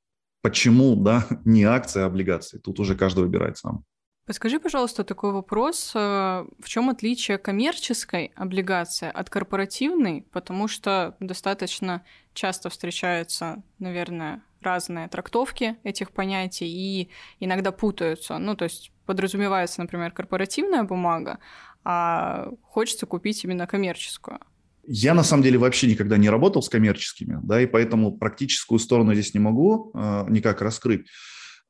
Почему, 0.42 0.96
да, 0.96 1.26
не 1.44 1.64
акции, 1.64 2.02
а 2.02 2.06
облигации? 2.06 2.58
Тут 2.58 2.80
уже 2.80 2.96
каждый 2.96 3.24
выбирает 3.24 3.56
сам. 3.56 3.84
Подскажи, 4.26 4.60
пожалуйста, 4.60 5.02
такой 5.02 5.32
вопрос. 5.32 5.92
Э, 5.94 6.44
в 6.58 6.68
чем 6.68 6.90
отличие 6.90 7.38
коммерческой 7.38 8.32
облигации 8.36 9.10
от 9.12 9.30
корпоративной? 9.30 10.26
Потому 10.32 10.68
что 10.68 11.16
достаточно 11.18 12.04
часто 12.32 12.70
встречаются, 12.70 13.62
наверное, 13.78 14.42
разные 14.60 15.08
трактовки 15.08 15.76
этих 15.82 16.12
понятий 16.12 16.66
и 16.66 17.10
иногда 17.40 17.72
путаются. 17.72 18.38
Ну, 18.38 18.54
то 18.54 18.64
есть 18.64 18.92
подразумевается, 19.06 19.80
например, 19.80 20.12
корпоративная 20.12 20.84
бумага, 20.84 21.38
а 21.84 22.48
хочется 22.62 23.06
купить 23.06 23.42
именно 23.44 23.66
коммерческую. 23.66 24.38
Я 24.84 25.14
на 25.14 25.22
самом 25.22 25.42
деле 25.42 25.58
вообще 25.58 25.86
никогда 25.86 26.16
не 26.16 26.28
работал 26.28 26.62
с 26.62 26.68
коммерческими, 26.68 27.38
да, 27.42 27.60
и 27.60 27.66
поэтому 27.66 28.16
практическую 28.16 28.78
сторону 28.78 29.14
здесь 29.14 29.34
не 29.34 29.40
могу 29.40 29.92
э, 29.94 30.26
никак 30.28 30.60
раскрыть. 30.60 31.06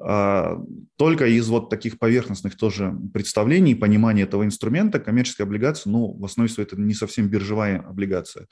А, 0.05 0.59
только 0.97 1.27
из 1.27 1.49
вот 1.49 1.71
таких 1.71 1.99
поверхностных 1.99 2.57
тоже 2.57 2.97
представлений, 3.13 3.75
понимания 3.75 4.23
этого 4.23 4.45
инструмента 4.45 4.99
коммерческая 4.99 5.47
облигация, 5.47 5.91
ну, 5.91 6.13
в 6.13 6.25
основе 6.25 6.49
своей 6.49 6.67
это 6.67 6.81
не 6.81 6.95
совсем 6.95 7.29
биржевая 7.29 7.81
облигация. 7.81 8.47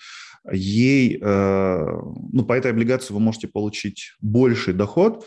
Ей, 0.50 1.19
э, 1.21 1.87
ну, 2.33 2.45
по 2.45 2.52
этой 2.52 2.71
облигации 2.71 3.12
вы 3.12 3.21
можете 3.21 3.49
получить 3.49 4.12
больший 4.21 4.75
доход, 4.75 5.26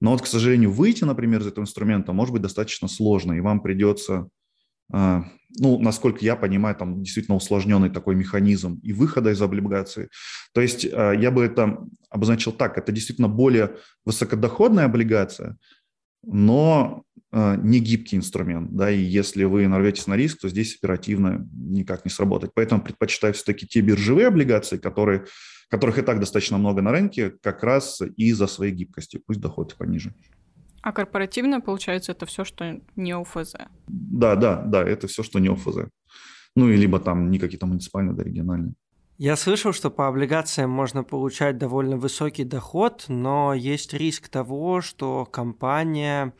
но 0.00 0.12
вот, 0.12 0.22
к 0.22 0.26
сожалению, 0.26 0.70
выйти, 0.70 1.04
например, 1.04 1.40
из 1.40 1.48
этого 1.48 1.64
инструмента 1.64 2.12
может 2.12 2.32
быть 2.32 2.42
достаточно 2.42 2.88
сложно, 2.88 3.34
и 3.34 3.40
вам 3.40 3.60
придется 3.60 4.28
а, 4.90 5.24
ну, 5.58 5.78
насколько 5.78 6.24
я 6.24 6.36
понимаю, 6.36 6.76
там 6.76 7.02
действительно 7.02 7.36
усложненный 7.36 7.90
такой 7.90 8.14
механизм 8.14 8.80
и 8.82 8.92
выхода 8.92 9.30
из 9.30 9.40
облигации. 9.40 10.08
То 10.52 10.60
есть 10.60 10.86
а, 10.92 11.12
я 11.12 11.30
бы 11.30 11.44
это 11.44 11.78
обозначил 12.10 12.52
так, 12.52 12.78
это 12.78 12.92
действительно 12.92 13.28
более 13.28 13.76
высокодоходная 14.04 14.84
облигация, 14.84 15.56
но 16.22 17.02
а, 17.30 17.56
не 17.56 17.80
гибкий 17.80 18.16
инструмент, 18.16 18.74
да, 18.74 18.90
и 18.90 19.00
если 19.00 19.44
вы 19.44 19.66
нарветесь 19.68 20.06
на 20.06 20.16
риск, 20.16 20.40
то 20.40 20.48
здесь 20.48 20.76
оперативно 20.76 21.48
никак 21.52 22.04
не 22.04 22.10
сработать. 22.10 22.50
Поэтому 22.54 22.82
предпочитаю 22.82 23.34
все-таки 23.34 23.66
те 23.66 23.80
биржевые 23.80 24.28
облигации, 24.28 24.76
которые, 24.76 25.24
которых 25.68 25.98
и 25.98 26.02
так 26.02 26.20
достаточно 26.20 26.58
много 26.58 26.82
на 26.82 26.92
рынке, 26.92 27.32
как 27.42 27.62
раз 27.62 28.00
из-за 28.16 28.46
своей 28.46 28.72
гибкости, 28.72 29.20
пусть 29.24 29.40
доход 29.40 29.74
пониже. 29.76 30.14
А 30.88 30.92
корпоративное, 30.92 31.60
получается, 31.60 32.12
это 32.12 32.24
все, 32.24 32.44
что 32.44 32.80
не 32.96 33.12
ОФЗ? 33.12 33.56
Да, 33.88 34.36
да, 34.36 34.56
да, 34.56 34.82
это 34.82 35.06
все, 35.06 35.22
что 35.22 35.38
не 35.38 35.48
ОФЗ. 35.48 35.80
Ну, 36.56 36.70
и 36.70 36.78
либо 36.78 36.98
там 36.98 37.30
не 37.30 37.38
какие-то 37.38 37.66
муниципальные, 37.66 38.14
да, 38.14 38.22
региональные. 38.22 38.72
Я 39.18 39.36
слышал, 39.36 39.74
что 39.74 39.90
по 39.90 40.08
облигациям 40.08 40.70
можно 40.70 41.04
получать 41.04 41.58
довольно 41.58 41.98
высокий 41.98 42.44
доход, 42.44 43.04
но 43.08 43.52
есть 43.52 43.92
риск 43.92 44.28
того, 44.28 44.80
что 44.80 45.26
компания 45.26 46.32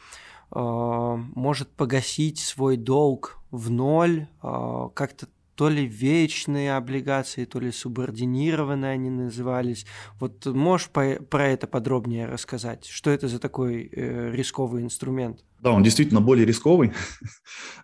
э, 0.51 0.59
может 0.59 1.69
погасить 1.69 2.39
свой 2.39 2.79
долг 2.79 3.43
в 3.51 3.71
ноль, 3.71 4.29
э, 4.43 4.89
как-то 4.95 5.29
то 5.59 5.69
ли 5.69 5.85
вечные 5.85 6.77
облигации, 6.77 7.45
то 7.45 7.59
ли 7.59 7.73
субординированные 7.73 8.93
они 8.93 9.11
назывались. 9.11 9.87
Вот 10.21 10.47
можешь 10.47 10.89
по, 10.89 11.17
про 11.29 11.49
это 11.49 11.67
подробнее 11.67 12.27
рассказать? 12.27 12.87
Что 12.87 13.11
это 13.11 13.27
за 13.27 13.41
такой 13.41 13.91
э, 13.93 14.31
рисковый 14.33 14.85
инструмент? 14.85 15.45
Да, 15.59 15.73
он 15.73 15.83
действительно 15.83 16.21
более 16.21 16.47
рисковый. 16.47 16.93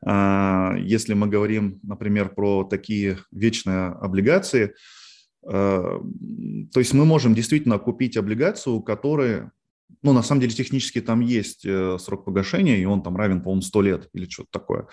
А, 0.06 0.74
если 0.76 1.14
мы 1.14 1.26
говорим, 1.26 1.80
например, 1.82 2.28
про 2.28 2.62
такие 2.62 3.18
вечные 3.32 3.86
облигации, 3.88 4.74
а, 5.44 6.00
то 6.72 6.78
есть 6.78 6.92
мы 6.92 7.06
можем 7.06 7.34
действительно 7.34 7.78
купить 7.78 8.16
облигацию, 8.16 8.82
которая 8.82 9.50
ну, 10.02 10.12
на 10.12 10.22
самом 10.22 10.42
деле, 10.42 10.52
технически 10.52 11.00
там 11.00 11.20
есть 11.20 11.64
э, 11.64 11.96
срок 11.98 12.26
погашения, 12.26 12.76
и 12.76 12.84
он 12.84 13.02
там 13.02 13.16
равен, 13.16 13.40
по-моему, 13.40 13.62
100 13.62 13.82
лет 13.82 14.08
или 14.12 14.28
что-то 14.28 14.50
такое. 14.50 14.86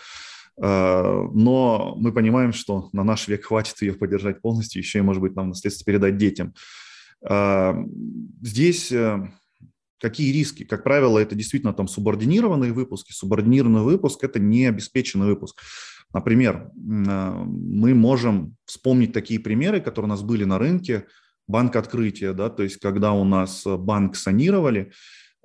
Э, 0.62 1.28
но 1.34 1.96
мы 1.98 2.12
понимаем, 2.12 2.54
что 2.54 2.90
на 2.94 3.04
наш 3.04 3.28
век 3.28 3.46
хватит 3.46 3.82
ее 3.82 3.94
поддержать 3.94 4.42
полностью, 4.42 4.82
еще 4.82 5.00
и, 5.00 5.04
может 5.04 5.22
быть, 5.22 5.36
нам 5.36 5.50
наследство 5.50 5.86
передать 5.86 6.18
детям. 6.18 6.54
Э, 7.28 7.74
здесь 8.42 8.92
э, 8.92 9.30
какие 10.00 10.32
риски? 10.32 10.64
Как 10.64 10.84
правило, 10.84 11.20
это 11.20 11.36
действительно 11.36 11.74
там 11.74 11.88
субординированные 11.88 12.74
выпуски. 12.74 13.12
Субординированный 13.12 13.84
выпуск– 13.84 14.20
это 14.24 14.40
не 14.40 14.66
обеспеченный 14.66 15.28
выпуск. 15.28 15.62
Например, 16.14 16.70
мы 16.76 17.94
можем 17.96 18.58
вспомнить 18.66 19.14
такие 19.14 19.40
примеры, 19.40 19.80
которые 19.80 20.08
у 20.08 20.14
нас 20.14 20.22
были 20.24 20.44
на 20.44 20.60
рынке, 20.60 21.06
банк 21.48 21.78
открытия, 21.78 22.34
да, 22.34 22.50
то 22.50 22.64
есть 22.64 22.78
когда 22.78 23.14
у 23.14 23.24
нас 23.24 23.64
банк 23.66 24.18
санировали, 24.18 24.92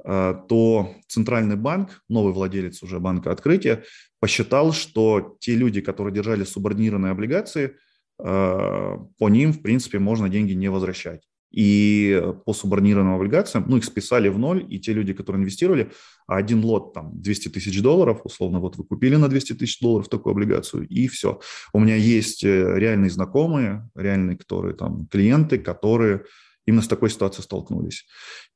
то 0.04 0.94
Центральный 1.08 1.56
банк, 1.56 2.02
новый 2.08 2.32
владелец 2.32 2.82
уже 2.82 3.00
банка 3.00 3.32
открытия, 3.32 3.82
посчитал, 4.20 4.72
что 4.72 5.36
те 5.40 5.54
люди, 5.54 5.80
которые 5.80 6.14
держали 6.14 6.44
субординированные 6.44 7.12
облигации, 7.12 7.76
э, 8.18 8.98
по 9.18 9.28
ним, 9.28 9.52
в 9.52 9.62
принципе, 9.62 9.98
можно 9.98 10.28
деньги 10.28 10.52
не 10.52 10.68
возвращать. 10.68 11.22
И 11.52 12.22
по 12.44 12.52
субординированным 12.52 13.14
облигациям, 13.14 13.64
ну, 13.68 13.76
их 13.76 13.84
списали 13.84 14.28
в 14.28 14.38
ноль, 14.38 14.66
и 14.68 14.78
те 14.78 14.92
люди, 14.92 15.12
которые 15.12 15.40
инвестировали, 15.40 15.90
один 16.26 16.64
лот, 16.64 16.92
там, 16.92 17.12
200 17.22 17.48
тысяч 17.48 17.80
долларов, 17.80 18.20
условно, 18.24 18.58
вот 18.58 18.76
вы 18.76 18.84
купили 18.84 19.16
на 19.16 19.28
200 19.28 19.54
тысяч 19.54 19.80
долларов 19.80 20.08
такую 20.08 20.32
облигацию, 20.32 20.86
и 20.88 21.06
все. 21.08 21.40
У 21.72 21.80
меня 21.80 21.94
есть 21.94 22.44
э, 22.44 22.78
реальные 22.78 23.10
знакомые, 23.10 23.88
реальные, 23.94 24.36
которые 24.36 24.74
там, 24.74 25.06
клиенты, 25.06 25.58
которые 25.58 26.24
именно 26.66 26.82
с 26.82 26.88
такой 26.88 27.10
ситуацией 27.10 27.44
столкнулись. 27.44 28.06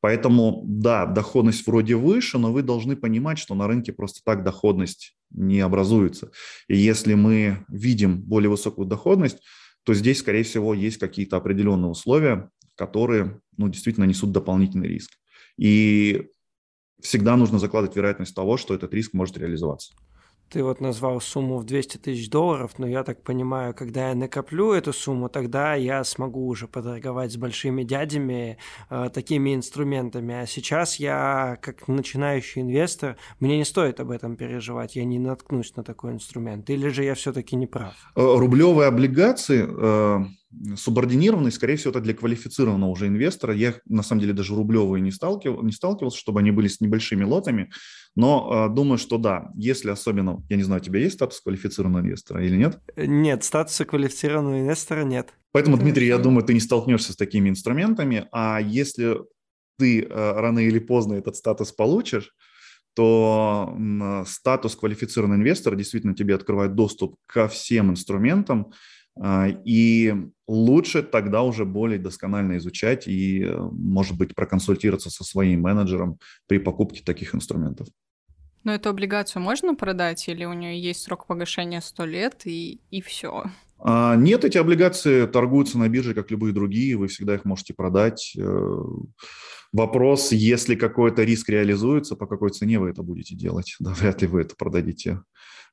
Поэтому, 0.01 0.63
да, 0.67 1.07
доходность 1.07 1.67
вроде 1.67 1.95
выше, 1.95 2.39
но 2.39 2.53
вы 2.53 2.63
должны 2.63 2.97
понимать, 2.97 3.39
что 3.39 3.55
на 3.55 3.67
рынке 3.67 3.93
просто 3.93 4.21
так 4.25 4.45
доходность 4.45 5.17
не 5.31 5.61
образуется. 5.61 6.31
И 6.69 6.77
если 6.77 7.15
мы 7.15 7.65
видим 7.69 8.21
более 8.21 8.51
высокую 8.51 8.87
доходность, 8.87 9.39
то 9.85 9.95
здесь, 9.95 10.19
скорее 10.19 10.43
всего, 10.43 10.75
есть 10.75 10.99
какие-то 10.99 11.37
определенные 11.37 11.91
условия, 11.91 12.51
которые 12.75 13.41
ну, 13.57 13.69
действительно 13.69 14.05
несут 14.05 14.33
дополнительный 14.33 14.89
риск. 14.89 15.13
И 15.57 16.29
всегда 17.01 17.37
нужно 17.37 17.59
закладывать 17.59 17.97
вероятность 17.97 18.35
того, 18.35 18.57
что 18.57 18.75
этот 18.75 18.93
риск 18.93 19.15
может 19.15 19.39
реализоваться. 19.39 19.95
Ты 20.51 20.65
вот 20.65 20.81
назвал 20.81 21.21
сумму 21.21 21.59
в 21.59 21.65
200 21.65 21.99
тысяч 21.99 22.29
долларов, 22.29 22.73
но 22.79 22.89
я 22.89 23.05
так 23.05 23.23
понимаю, 23.23 23.73
когда 23.73 24.09
я 24.09 24.17
накоплю 24.17 24.73
эту 24.73 24.93
сумму, 24.93 25.29
тогда 25.29 25.75
я 25.75 26.03
смогу 26.03 26.49
уже 26.49 26.67
поторговать 26.67 27.33
с 27.33 27.37
большими 27.37 27.85
дядями 27.85 28.59
э, 28.91 29.11
такими 29.15 29.55
инструментами. 29.55 30.35
А 30.35 30.47
сейчас 30.47 30.97
я, 30.97 31.57
как 31.63 31.87
начинающий 31.87 32.63
инвестор, 32.63 33.17
мне 33.39 33.59
не 33.59 33.65
стоит 33.65 34.01
об 34.01 34.11
этом 34.11 34.35
переживать, 34.35 34.97
я 34.97 35.05
не 35.05 35.21
наткнусь 35.21 35.77
на 35.77 35.85
такой 35.85 36.15
инструмент. 36.15 36.69
Или 36.69 36.89
же 36.89 37.05
я 37.05 37.15
все-таки 37.15 37.55
не 37.55 37.69
прав? 37.69 37.95
Э, 38.17 38.37
рублевые 38.37 38.89
облигации 38.89 39.65
э, 39.69 40.25
субординированные, 40.77 41.53
скорее 41.53 41.77
всего, 41.77 41.91
это 41.91 42.01
для 42.01 42.15
квалифицированного 42.15 42.91
уже 42.91 43.07
инвестора. 43.07 43.55
Я, 43.55 43.75
на 43.87 44.03
самом 44.03 44.21
деле, 44.21 44.33
даже 44.33 44.55
рублевые 44.55 45.01
не, 45.01 45.11
сталкивал, 45.11 45.63
не 45.63 45.73
сталкивался, 45.73 46.19
чтобы 46.19 46.41
они 46.41 46.51
были 46.51 46.69
с 46.69 46.81
небольшими 46.81 47.25
лотами. 47.25 47.71
Но 48.17 48.69
э, 48.69 48.75
думаю, 48.75 48.99
что 48.99 49.19
да, 49.19 49.51
если 49.55 49.91
особенно, 49.91 50.43
я 50.49 50.57
не 50.57 50.63
знаю, 50.63 50.81
у 50.81 50.85
тебя 50.85 51.01
есть 51.01 51.15
статус 51.15 51.41
квалифицированного 51.41 52.03
инвестора 52.03 52.45
или 52.45 52.57
нет? 52.57 52.81
Нет, 52.97 53.45
статуса 53.45 53.85
квалифицированного 53.85 54.61
инвестора 54.61 55.05
нет. 55.05 55.33
Поэтому, 55.53 55.77
Дмитрий, 55.77 56.07
я 56.07 56.19
думаю, 56.19 56.45
ты 56.45 56.55
не 56.55 56.61
столкнешься 56.61 57.13
с 57.13 57.17
такими 57.17 57.49
инструментами. 57.49 58.27
А 58.33 58.61
если 58.61 59.19
ты 59.79 60.03
э, 60.03 60.07
рано 60.09 60.59
или 60.59 60.79
поздно 60.81 61.15
этот 61.15 61.37
статус 61.37 61.73
получишь, 61.73 62.35
то 62.95 63.77
статус 64.27 64.75
квалифицированного 64.75 65.39
инвестора 65.39 65.77
действительно 65.77 66.13
тебе 66.13 66.35
открывает 66.35 66.75
доступ 66.75 67.15
ко 67.27 67.47
всем 67.47 67.93
инструментам, 67.93 68.73
и 69.65 70.15
лучше 70.51 71.03
тогда 71.03 71.43
уже 71.43 71.65
более 71.65 71.99
досконально 71.99 72.59
изучать 72.59 73.07
и, 73.07 73.45
э, 73.45 73.57
может 73.57 74.19
быть, 74.19 74.35
проконсультироваться 74.35 75.11
со 75.11 75.25
своим 75.25 75.63
менеджером 75.63 76.19
при 76.47 76.59
покупке 76.59 77.03
таких 77.05 77.35
инструментов. 77.35 77.87
Но 78.65 78.75
эту 78.75 78.91
облигацию 78.91 79.43
можно 79.43 79.75
продать 79.75 80.29
или 80.29 80.45
у 80.45 80.53
нее 80.53 80.79
есть 80.81 81.03
срок 81.03 81.27
погашения 81.27 81.81
100 81.81 82.05
лет 82.07 82.43
и, 82.45 82.81
и 82.91 83.01
все? 83.01 83.45
А, 83.79 84.17
нет, 84.17 84.45
эти 84.45 84.59
облигации 84.59 85.27
торгуются 85.27 85.79
на 85.79 85.89
бирже, 85.89 86.15
как 86.15 86.31
любые 86.31 86.53
другие, 86.53 86.97
вы 86.97 87.09
всегда 87.09 87.37
их 87.37 87.45
можете 87.45 87.73
продать. 87.73 88.35
Э, 88.37 88.83
вопрос, 89.73 90.33
если 90.33 90.75
какой-то 90.75 91.23
риск 91.23 91.49
реализуется, 91.49 92.17
по 92.17 92.27
какой 92.27 92.51
цене 92.51 92.79
вы 92.79 92.91
это 92.91 93.03
будете 93.03 93.35
делать? 93.35 93.77
Да, 93.79 93.93
вряд 93.95 94.21
ли 94.21 94.29
вы 94.29 94.43
это 94.43 94.57
продадите 94.57 95.23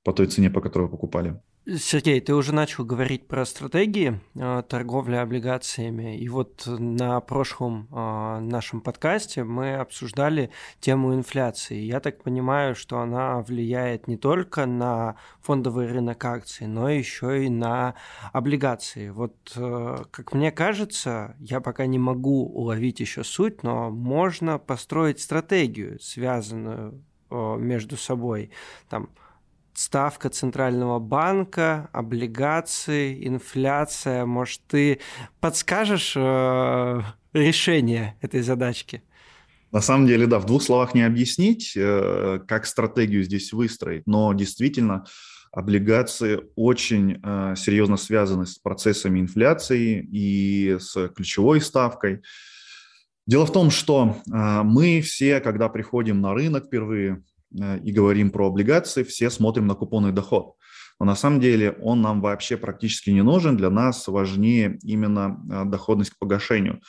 по 0.04 0.14
той 0.14 0.28
цене, 0.28 0.50
по 0.50 0.62
которой 0.62 0.84
вы 0.84 0.92
покупали. 0.92 1.42
Сергей, 1.76 2.22
ты 2.22 2.34
уже 2.34 2.56
начал 2.56 2.86
говорить 2.86 3.28
про 3.28 3.46
стратегии 3.46 4.22
э, 4.36 4.64
торговли 4.70 5.16
облигациями. 5.18 6.18
И 6.18 6.30
вот 6.30 6.64
на 6.66 7.20
прошлом 7.20 7.90
э, 7.92 8.40
нашем 8.40 8.80
подкасте 8.80 9.44
мы 9.44 9.76
обсуждали 9.76 10.50
тему 10.80 11.14
инфляции. 11.14 11.76
Я 11.76 12.00
так 12.00 12.24
понимаю, 12.24 12.74
что 12.74 13.00
она 13.02 13.42
влияет 13.42 14.08
не 14.08 14.16
только 14.16 14.66
на 14.66 15.18
фондовый 15.42 15.88
рынок 15.88 16.24
акций, 16.24 16.68
но 16.68 16.90
еще 16.90 17.46
и 17.46 17.50
на 17.50 17.96
облигации. 18.32 19.10
Вот, 19.10 19.36
э, 19.58 20.06
как 20.10 20.34
мне 20.34 20.54
кажется, 20.54 21.36
я 21.38 21.60
пока 21.60 21.86
не 21.86 22.00
могу 22.00 22.46
уловить 22.46 23.02
еще 23.02 23.26
суть, 23.26 23.64
но 23.64 23.90
можно 23.90 24.58
построить 24.58 25.20
стратегию, 25.20 26.00
связанную 26.00 27.04
э, 27.30 27.56
между 27.58 27.98
собой. 27.98 28.52
Там, 28.88 29.10
ставка 29.78 30.30
центрального 30.30 30.98
банка, 31.00 31.90
облигации, 31.94 33.28
инфляция. 33.28 34.26
Может, 34.26 34.62
ты 34.68 35.00
подскажешь 35.40 36.14
э, 36.16 37.02
решение 37.34 38.16
этой 38.22 38.42
задачки? 38.42 39.04
На 39.72 39.82
самом 39.82 40.08
деле, 40.08 40.26
да, 40.26 40.40
в 40.40 40.46
двух 40.46 40.64
словах 40.64 40.96
не 40.96 41.04
объяснить, 41.04 41.74
э, 41.76 42.40
как 42.48 42.66
стратегию 42.66 43.24
здесь 43.24 43.54
выстроить, 43.54 44.08
но 44.08 44.34
действительно 44.34 45.06
облигации 45.52 46.40
очень 46.56 47.20
э, 47.24 47.54
серьезно 47.56 47.98
связаны 47.98 48.48
с 48.48 48.58
процессами 48.58 49.20
инфляции 49.20 50.08
и 50.12 50.78
с 50.80 51.10
ключевой 51.10 51.62
ставкой. 51.62 52.24
Дело 53.28 53.46
в 53.46 53.52
том, 53.52 53.70
что 53.70 54.18
э, 54.26 54.62
мы 54.64 55.02
все, 55.02 55.40
когда 55.40 55.70
приходим 55.70 56.20
на 56.20 56.34
рынок 56.34 56.66
впервые, 56.66 57.22
и 57.52 57.92
говорим 57.92 58.32
про 58.32 58.48
облигации, 58.48 59.04
все 59.04 59.30
смотрим 59.30 59.68
на 59.68 59.76
купонный 59.76 60.12
доход. 60.12 60.56
Но 61.00 61.06
на 61.06 61.16
самом 61.16 61.40
деле 61.40 61.78
он 61.82 62.02
нам 62.02 62.22
вообще 62.22 62.58
практически 62.58 63.10
не 63.12 63.24
нужен. 63.24 63.56
Для 63.56 63.70
нас 63.70 64.08
важнее 64.08 64.80
именно 64.82 65.40
э, 65.50 65.66
доходность 65.66 66.12
к 66.12 66.20
погашению. 66.20 66.82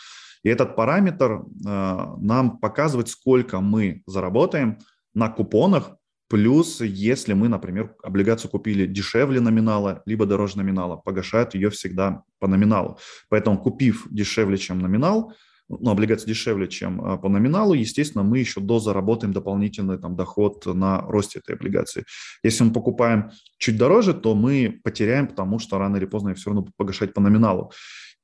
И 0.43 0.49
этот 0.49 0.77
параметр 0.77 1.33
э, 1.33 2.07
нам 2.21 2.59
показывает, 2.59 3.09
сколько 3.09 3.61
мы 3.61 4.03
заработаем 4.07 4.79
на 5.15 5.29
купонах, 5.29 5.91
плюс 6.29 6.81
если 6.81 7.35
мы, 7.35 7.49
например, 7.49 7.95
облигацию 8.03 8.51
купили 8.51 8.87
дешевле 8.87 9.41
номинала, 9.41 10.03
либо 10.07 10.27
дороже 10.27 10.59
номинала, 10.59 10.97
погашают 10.97 11.55
ее 11.55 11.71
всегда 11.71 12.23
по 12.39 12.49
номиналу. 12.49 12.99
Поэтому 13.29 13.59
купив 13.59 14.07
дешевле, 14.11 14.57
чем 14.57 14.79
номинал, 14.79 15.33
ну, 15.69 15.91
облигации 15.91 16.29
дешевле, 16.29 16.67
чем 16.67 17.01
а, 17.01 17.19
по 17.19 17.29
номиналу, 17.29 17.75
естественно, 17.75 18.25
мы 18.25 18.39
еще 18.39 18.61
дозаработаем 18.61 19.33
дополнительный 19.33 19.99
там, 19.99 20.17
доход 20.17 20.65
на 20.67 21.03
росте 21.03 21.41
этой 21.41 21.57
облигации. 21.57 22.05
Если 22.43 22.65
мы 22.65 22.73
покупаем 22.73 23.31
чуть 23.59 23.77
дороже, 23.77 24.15
то 24.15 24.35
мы 24.35 24.81
потеряем, 24.83 25.27
потому 25.27 25.59
что 25.59 25.79
рано 25.79 25.97
или 25.97 26.07
поздно 26.07 26.35
все 26.35 26.51
равно 26.51 26.67
погашать 26.77 27.13
по 27.13 27.21
номиналу. 27.21 27.73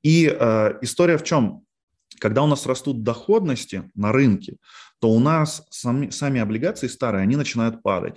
И 0.02 0.26
э, 0.26 0.78
история 0.82 1.18
в 1.18 1.24
чем? 1.24 1.62
Когда 2.18 2.42
у 2.42 2.46
нас 2.46 2.66
растут 2.66 3.02
доходности 3.02 3.90
на 3.94 4.12
рынке, 4.12 4.56
то 5.00 5.10
у 5.10 5.18
нас 5.18 5.66
сами, 5.70 6.10
сами 6.10 6.40
облигации 6.40 6.86
старые, 6.86 7.22
они 7.22 7.36
начинают 7.36 7.82
падать 7.82 8.16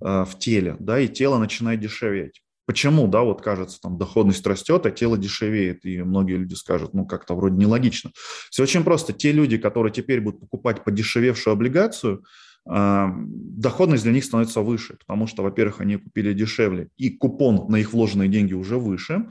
э, 0.00 0.24
в 0.24 0.38
теле, 0.38 0.76
да, 0.78 0.98
и 0.98 1.08
тело 1.08 1.38
начинает 1.38 1.80
дешеветь. 1.80 2.42
Почему, 2.64 3.08
да, 3.08 3.22
вот 3.22 3.42
кажется, 3.42 3.80
там 3.80 3.98
доходность 3.98 4.46
растет, 4.46 4.86
а 4.86 4.90
тело 4.90 5.18
дешевеет, 5.18 5.84
и 5.84 6.02
многие 6.02 6.36
люди 6.36 6.54
скажут, 6.54 6.94
ну, 6.94 7.06
как-то 7.06 7.34
вроде 7.34 7.56
нелогично. 7.56 8.12
Все 8.50 8.62
очень 8.62 8.84
просто. 8.84 9.12
Те 9.12 9.32
люди, 9.32 9.58
которые 9.58 9.92
теперь 9.92 10.20
будут 10.20 10.40
покупать 10.40 10.84
подешевевшую 10.84 11.52
облигацию, 11.54 12.24
э, 12.70 13.06
доходность 13.16 14.04
для 14.04 14.12
них 14.12 14.24
становится 14.24 14.60
выше, 14.60 14.96
потому 14.96 15.26
что, 15.26 15.42
во-первых, 15.42 15.80
они 15.80 15.96
купили 15.96 16.32
дешевле, 16.32 16.88
и 16.96 17.10
купон 17.10 17.66
на 17.68 17.76
их 17.76 17.92
вложенные 17.92 18.28
деньги 18.28 18.54
уже 18.54 18.78
выше. 18.78 19.26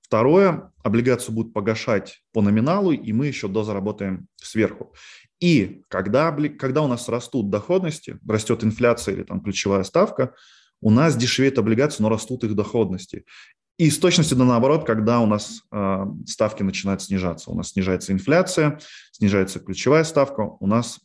Второе, 0.00 0.70
облигацию 0.84 1.34
будут 1.34 1.52
погашать 1.52 2.22
по 2.32 2.40
номиналу, 2.40 2.92
и 2.92 3.12
мы 3.12 3.26
еще 3.26 3.48
дозаработаем 3.48 4.28
сверху. 4.36 4.94
И 5.40 5.82
когда, 5.88 6.30
когда 6.30 6.82
у 6.82 6.86
нас 6.86 7.08
растут 7.08 7.50
доходности, 7.50 8.18
растет 8.26 8.62
инфляция 8.62 9.14
или 9.14 9.24
там 9.24 9.40
ключевая 9.40 9.82
ставка, 9.82 10.34
у 10.80 10.90
нас 10.90 11.16
дешевеют 11.16 11.58
облигации, 11.58 12.02
но 12.02 12.08
растут 12.08 12.44
их 12.44 12.54
доходности. 12.54 13.24
И 13.78 13.90
с 13.90 13.98
точностью 13.98 14.38
да 14.38 14.44
наоборот, 14.44 14.86
когда 14.86 15.20
у 15.20 15.26
нас 15.26 15.62
э, 15.70 16.04
ставки 16.26 16.62
начинают 16.62 17.02
снижаться. 17.02 17.50
У 17.50 17.54
нас 17.54 17.72
снижается 17.72 18.12
инфляция, 18.12 18.80
снижается 19.12 19.60
ключевая 19.60 20.04
ставка, 20.04 20.40
у 20.60 20.66
нас 20.66 20.98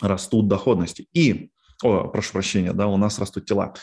растут 0.00 0.48
доходности. 0.48 1.08
И, 1.12 1.50
о, 1.82 2.08
прошу 2.08 2.32
прощения, 2.32 2.72
да, 2.72 2.86
у 2.86 2.96
нас 2.96 3.18
растут 3.18 3.44
тела. 3.44 3.74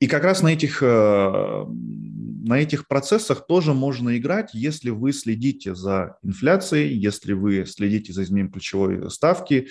И 0.00 0.06
как 0.06 0.22
раз 0.22 0.42
на 0.42 0.48
этих, 0.48 0.82
э, 0.82 1.66
на 1.66 2.58
этих 2.58 2.86
процессах 2.86 3.46
тоже 3.46 3.74
можно 3.74 4.16
играть, 4.16 4.54
если 4.54 4.90
вы 4.90 5.12
следите 5.12 5.74
за 5.74 6.18
инфляцией, 6.22 6.96
если 6.96 7.32
вы 7.32 7.66
следите 7.66 8.12
за 8.12 8.22
изменением 8.22 8.52
ключевой 8.52 9.10
ставки. 9.10 9.68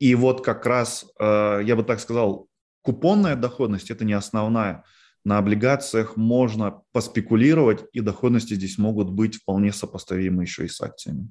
И 0.00 0.14
вот 0.16 0.44
как 0.44 0.66
раз, 0.66 1.06
э, 1.20 1.60
я 1.64 1.76
бы 1.76 1.84
так 1.84 2.00
сказал, 2.00 2.48
Купонная 2.82 3.36
доходность– 3.36 3.90
это 3.92 4.04
не 4.04 4.12
основная. 4.12 4.84
На 5.24 5.38
облигациях 5.38 6.16
можно 6.16 6.82
поспекулировать, 6.92 7.84
и 7.92 8.00
доходности 8.00 8.54
здесь 8.54 8.76
могут 8.78 9.10
быть 9.10 9.36
вполне 9.36 9.72
сопоставимы 9.72 10.42
еще 10.42 10.64
и 10.64 10.68
с 10.68 10.80
акциями. 10.80 11.30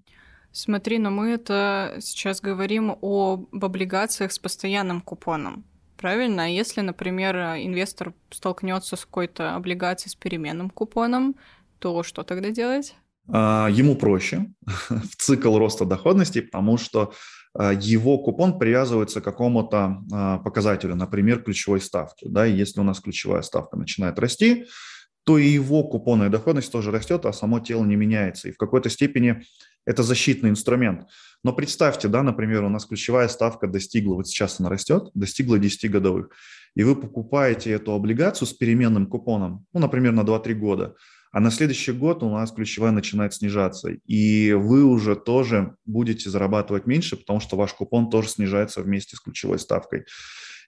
Смотри, 0.54 0.98
но 0.98 1.12
мы 1.12 1.32
это 1.32 1.98
сейчас 2.00 2.42
говорим 2.42 2.98
об 3.02 3.64
облигациях 3.64 4.32
с 4.32 4.40
постоянным 4.40 5.02
купоном. 5.02 5.66
Правильно? 5.98 6.46
А 6.46 6.48
если, 6.48 6.82
например, 6.82 7.36
инвестор 7.58 8.14
столкнется 8.32 8.96
с 8.96 9.06
какой-то 9.06 9.56
облигацией 9.56 10.12
с 10.12 10.16
переменным 10.16 10.70
купоном, 10.70 11.36
то 11.80 12.04
что 12.04 12.24
тогда 12.24 12.50
делать? 12.50 12.96
А, 13.28 13.68
ему 13.70 13.96
проще 13.96 14.52
в 14.90 15.16
цикл 15.18 15.58
роста 15.58 15.86
доходности, 15.86 16.42
потому 16.42 16.78
что 16.78 17.14
его 17.60 18.18
купон 18.20 18.58
привязывается 18.58 19.22
к 19.22 19.26
какому-то 19.26 20.04
а, 20.12 20.38
показателю, 20.40 20.96
например, 20.96 21.44
ключевой 21.44 21.82
ставки. 21.82 22.28
Да, 22.28 22.48
и 22.48 22.54
если 22.54 22.80
у 22.80 22.84
нас 22.84 23.00
ключевая 23.00 23.42
ставка 23.42 23.78
начинает 23.78 24.20
расти, 24.20 24.66
то 25.26 25.38
и 25.38 25.48
его 25.48 25.84
купонная 25.84 26.30
доходность 26.30 26.72
тоже 26.72 26.92
растет, 26.92 27.26
а 27.26 27.34
само 27.34 27.60
тело 27.60 27.84
не 27.84 27.96
меняется. 27.96 28.50
И 28.50 28.52
в 28.54 28.58
какой-то 28.58 28.90
степени 28.90 29.44
это 29.86 30.02
защитный 30.02 30.50
инструмент. 30.50 31.08
Но 31.44 31.54
представьте, 31.54 32.08
да, 32.08 32.24
например, 32.24 32.64
у 32.64 32.70
нас 32.70 32.86
ключевая 32.86 33.28
ставка 33.28 33.68
достигла, 33.68 34.16
вот 34.16 34.28
сейчас 34.28 34.60
она 34.60 34.70
растет, 34.70 35.10
достигла 35.14 35.60
10 35.60 35.92
годовых, 35.92 36.30
и 36.76 36.84
вы 36.84 36.96
покупаете 36.96 37.72
эту 37.72 37.94
облигацию 37.94 38.48
с 38.48 38.54
переменным 38.54 39.08
купоном, 39.08 39.66
ну, 39.74 39.80
например, 39.80 40.14
на 40.14 40.22
2-3 40.22 40.54
года– 40.54 40.96
а 41.32 41.39
на 41.39 41.50
следующий 41.52 41.94
год 41.94 42.24
у 42.24 42.30
нас 42.30 42.52
ключевая 42.52 42.91
начинает 42.91 43.34
снижаться, 43.34 43.89
и 43.89 44.54
вы 44.54 44.84
уже 44.84 45.15
тоже 45.15 45.76
будете 45.86 46.30
зарабатывать 46.30 46.86
меньше, 46.86 47.15
потому 47.15 47.39
что 47.39 47.56
ваш 47.56 47.74
купон 47.74 48.10
тоже 48.10 48.30
снижается 48.30 48.82
вместе 48.82 49.15
с 49.15 49.22
ключевой 49.22 49.60
ставкой. 49.60 50.06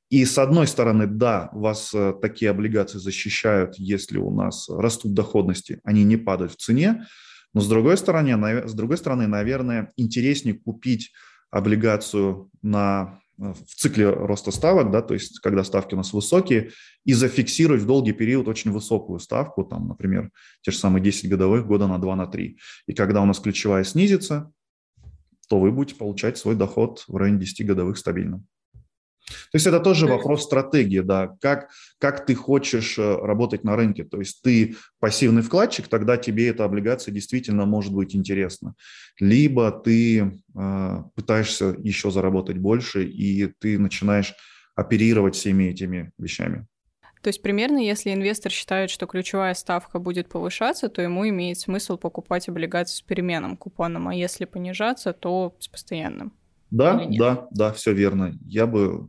И 0.10 0.26
с 0.26 0.38
одной 0.38 0.68
стороны, 0.68 1.08
да, 1.08 1.50
вас 1.54 1.92
э, 1.94 2.14
такие 2.22 2.52
облигации 2.52 3.00
защищают, 3.00 3.76
если 3.78 4.18
у 4.18 4.32
нас 4.32 4.70
растут 4.70 5.14
доходности, 5.14 5.80
они 5.84 6.04
не 6.04 6.18
падают 6.18 6.54
в 6.54 6.58
цене, 6.58 7.08
но 7.54 7.62
с 7.62 7.68
другой 7.68 7.98
стороны, 7.98 8.68
с 8.68 8.74
другой 8.74 8.98
стороны, 8.98 9.28
наверное, 9.28 9.92
интереснее 9.96 10.56
купить 10.56 11.12
облигацию 11.52 12.50
на 12.62 13.20
в 13.52 13.76
цикле 13.76 14.10
роста 14.10 14.52
ставок, 14.52 14.92
да, 14.92 15.02
то 15.02 15.14
есть 15.14 15.40
когда 15.40 15.64
ставки 15.64 15.94
у 15.94 15.98
нас 15.98 16.14
высокие, 16.14 16.72
и 17.04 17.14
зафиксировать 17.14 17.82
в 17.82 17.86
долгий 17.86 18.14
период 18.14 18.48
очень 18.48 18.72
высокую 18.72 19.20
ставку, 19.20 19.64
там, 19.64 19.88
например, 19.90 20.32
те 20.62 20.72
же 20.72 20.78
самые 20.78 21.04
10 21.04 21.30
годовых, 21.30 21.68
года 21.68 21.88
на 21.88 22.00
2, 22.00 22.16
на 22.16 22.28
3. 22.28 22.58
И 22.88 22.94
когда 22.94 23.22
у 23.22 23.26
нас 23.26 23.40
ключевая 23.40 23.84
снизится, 23.84 24.52
то 25.50 25.60
вы 25.60 25.72
будете 25.72 25.98
получать 25.98 26.38
свой 26.38 26.56
доход 26.56 27.04
в 27.08 27.16
районе 27.18 27.40
10 27.40 27.66
годовых 27.66 27.98
стабильно. 27.98 28.42
То 29.26 29.56
есть 29.56 29.68
это 29.68 29.80
тоже 29.80 30.06
вопрос 30.06 30.44
стратегии, 30.44 31.00
да, 31.00 31.36
как, 31.42 31.70
как 31.98 32.26
ты 32.26 32.36
хочешь 32.36 32.98
э, 32.98 33.16
работать 33.22 33.64
на 33.64 33.76
рынке. 33.76 34.04
То 34.04 34.20
есть 34.20 34.42
ты 34.42 34.76
пассивный 35.00 35.42
вкладчик, 35.42 35.88
тогда 35.88 36.18
тебе 36.18 36.50
эта 36.50 36.66
облигация 36.66 37.14
действительно 37.14 37.66
может 37.66 37.94
быть 37.94 38.16
интересна. 38.16 38.76
Либо 39.20 39.72
ты 39.72 40.20
э, 40.56 41.04
пытаешься 41.16 41.76
еще 41.80 42.12
заработать 42.12 42.58
больше, 42.58 43.06
и 43.06 43.48
ты 43.60 43.80
начинаешь 43.80 44.34
оперировать 44.76 45.36
всеми 45.36 45.66
этими 45.66 46.12
вещами. 46.18 46.68
То 47.22 47.30
есть 47.30 47.42
примерно, 47.42 47.78
если 47.78 48.14
инвестор 48.14 48.52
считает, 48.52 48.90
что 48.90 49.06
ключевая 49.06 49.54
ставка 49.54 49.98
будет 50.00 50.28
повышаться, 50.28 50.90
то 50.90 51.02
ему 51.02 51.28
имеет 51.30 51.58
смысл 51.58 51.98
покупать 51.98 52.50
облигации 52.50 52.98
с 52.98 53.02
переменным 53.02 53.56
купоном, 53.56 54.10
а 54.10 54.16
если 54.16 54.44
понижаться, 54.44 55.14
то 55.14 55.56
с 55.60 55.70
постоянным. 55.70 56.34
Да, 56.70 57.06
да, 57.10 57.48
да, 57.52 57.72
все 57.72 57.94
верно. 57.94 58.34
Я 58.46 58.68
бы 58.68 59.08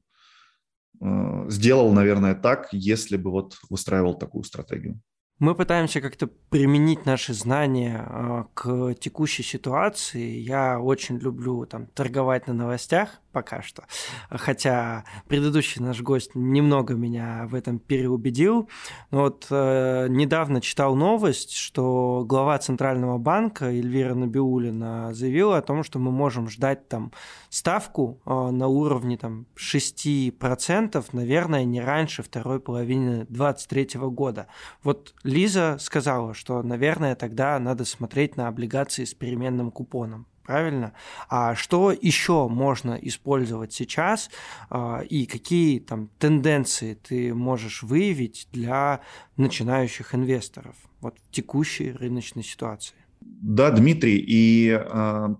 сделал, 1.48 1.92
наверное, 1.92 2.34
так, 2.34 2.68
если 2.72 3.16
бы 3.16 3.30
вот 3.30 3.56
выстраивал 3.70 4.14
такую 4.14 4.44
стратегию. 4.44 5.00
Мы 5.40 5.54
пытаемся 5.56 6.00
как-то 6.00 6.28
применить 6.28 7.06
наши 7.06 7.34
знания 7.34 8.06
э, 8.08 8.44
к 8.54 8.94
текущей 8.94 9.42
ситуации. 9.42 10.38
Я 10.38 10.78
очень 10.78 11.18
люблю 11.18 11.66
там 11.66 11.88
торговать 11.88 12.46
на 12.46 12.54
новостях, 12.54 13.20
пока 13.34 13.62
что. 13.62 13.82
Хотя 14.30 15.04
предыдущий 15.28 15.82
наш 15.82 16.00
гость 16.00 16.30
немного 16.34 16.94
меня 16.94 17.46
в 17.50 17.54
этом 17.54 17.78
переубедил. 17.78 18.70
Но 19.10 19.22
вот 19.22 19.46
э, 19.50 20.06
недавно 20.08 20.60
читал 20.60 20.94
новость, 20.94 21.52
что 21.52 22.24
глава 22.26 22.56
Центрального 22.58 23.18
банка 23.18 23.66
Эльвира 23.66 24.14
Набиулина 24.14 25.12
заявила 25.12 25.58
о 25.58 25.62
том, 25.62 25.82
что 25.82 25.98
мы 25.98 26.12
можем 26.12 26.48
ждать 26.48 26.88
там 26.88 27.10
ставку 27.50 28.20
э, 28.24 28.50
на 28.50 28.68
уровне 28.68 29.18
там 29.18 29.46
6%, 29.56 31.04
наверное, 31.12 31.64
не 31.64 31.80
раньше 31.80 32.22
второй 32.22 32.60
половины 32.60 33.26
2023 33.28 34.00
года. 34.10 34.46
Вот 34.84 35.12
Лиза 35.24 35.76
сказала, 35.80 36.34
что, 36.34 36.62
наверное, 36.62 37.16
тогда 37.16 37.58
надо 37.58 37.84
смотреть 37.84 38.36
на 38.36 38.46
облигации 38.46 39.04
с 39.04 39.12
переменным 39.12 39.72
купоном 39.72 40.28
правильно? 40.44 40.92
А 41.28 41.54
что 41.54 41.92
еще 41.92 42.48
можно 42.48 42.94
использовать 42.94 43.72
сейчас 43.72 44.30
а, 44.70 45.00
и 45.00 45.26
какие 45.26 45.80
там 45.80 46.08
тенденции 46.18 46.94
ты 46.94 47.34
можешь 47.34 47.82
выявить 47.82 48.48
для 48.52 49.00
начинающих 49.36 50.14
инвесторов 50.14 50.76
вот 51.00 51.16
в 51.18 51.30
текущей 51.30 51.92
рыночной 51.92 52.42
ситуации? 52.42 52.96
Да, 53.20 53.70
Дмитрий, 53.70 54.18
и 54.18 54.68
э, 54.70 54.80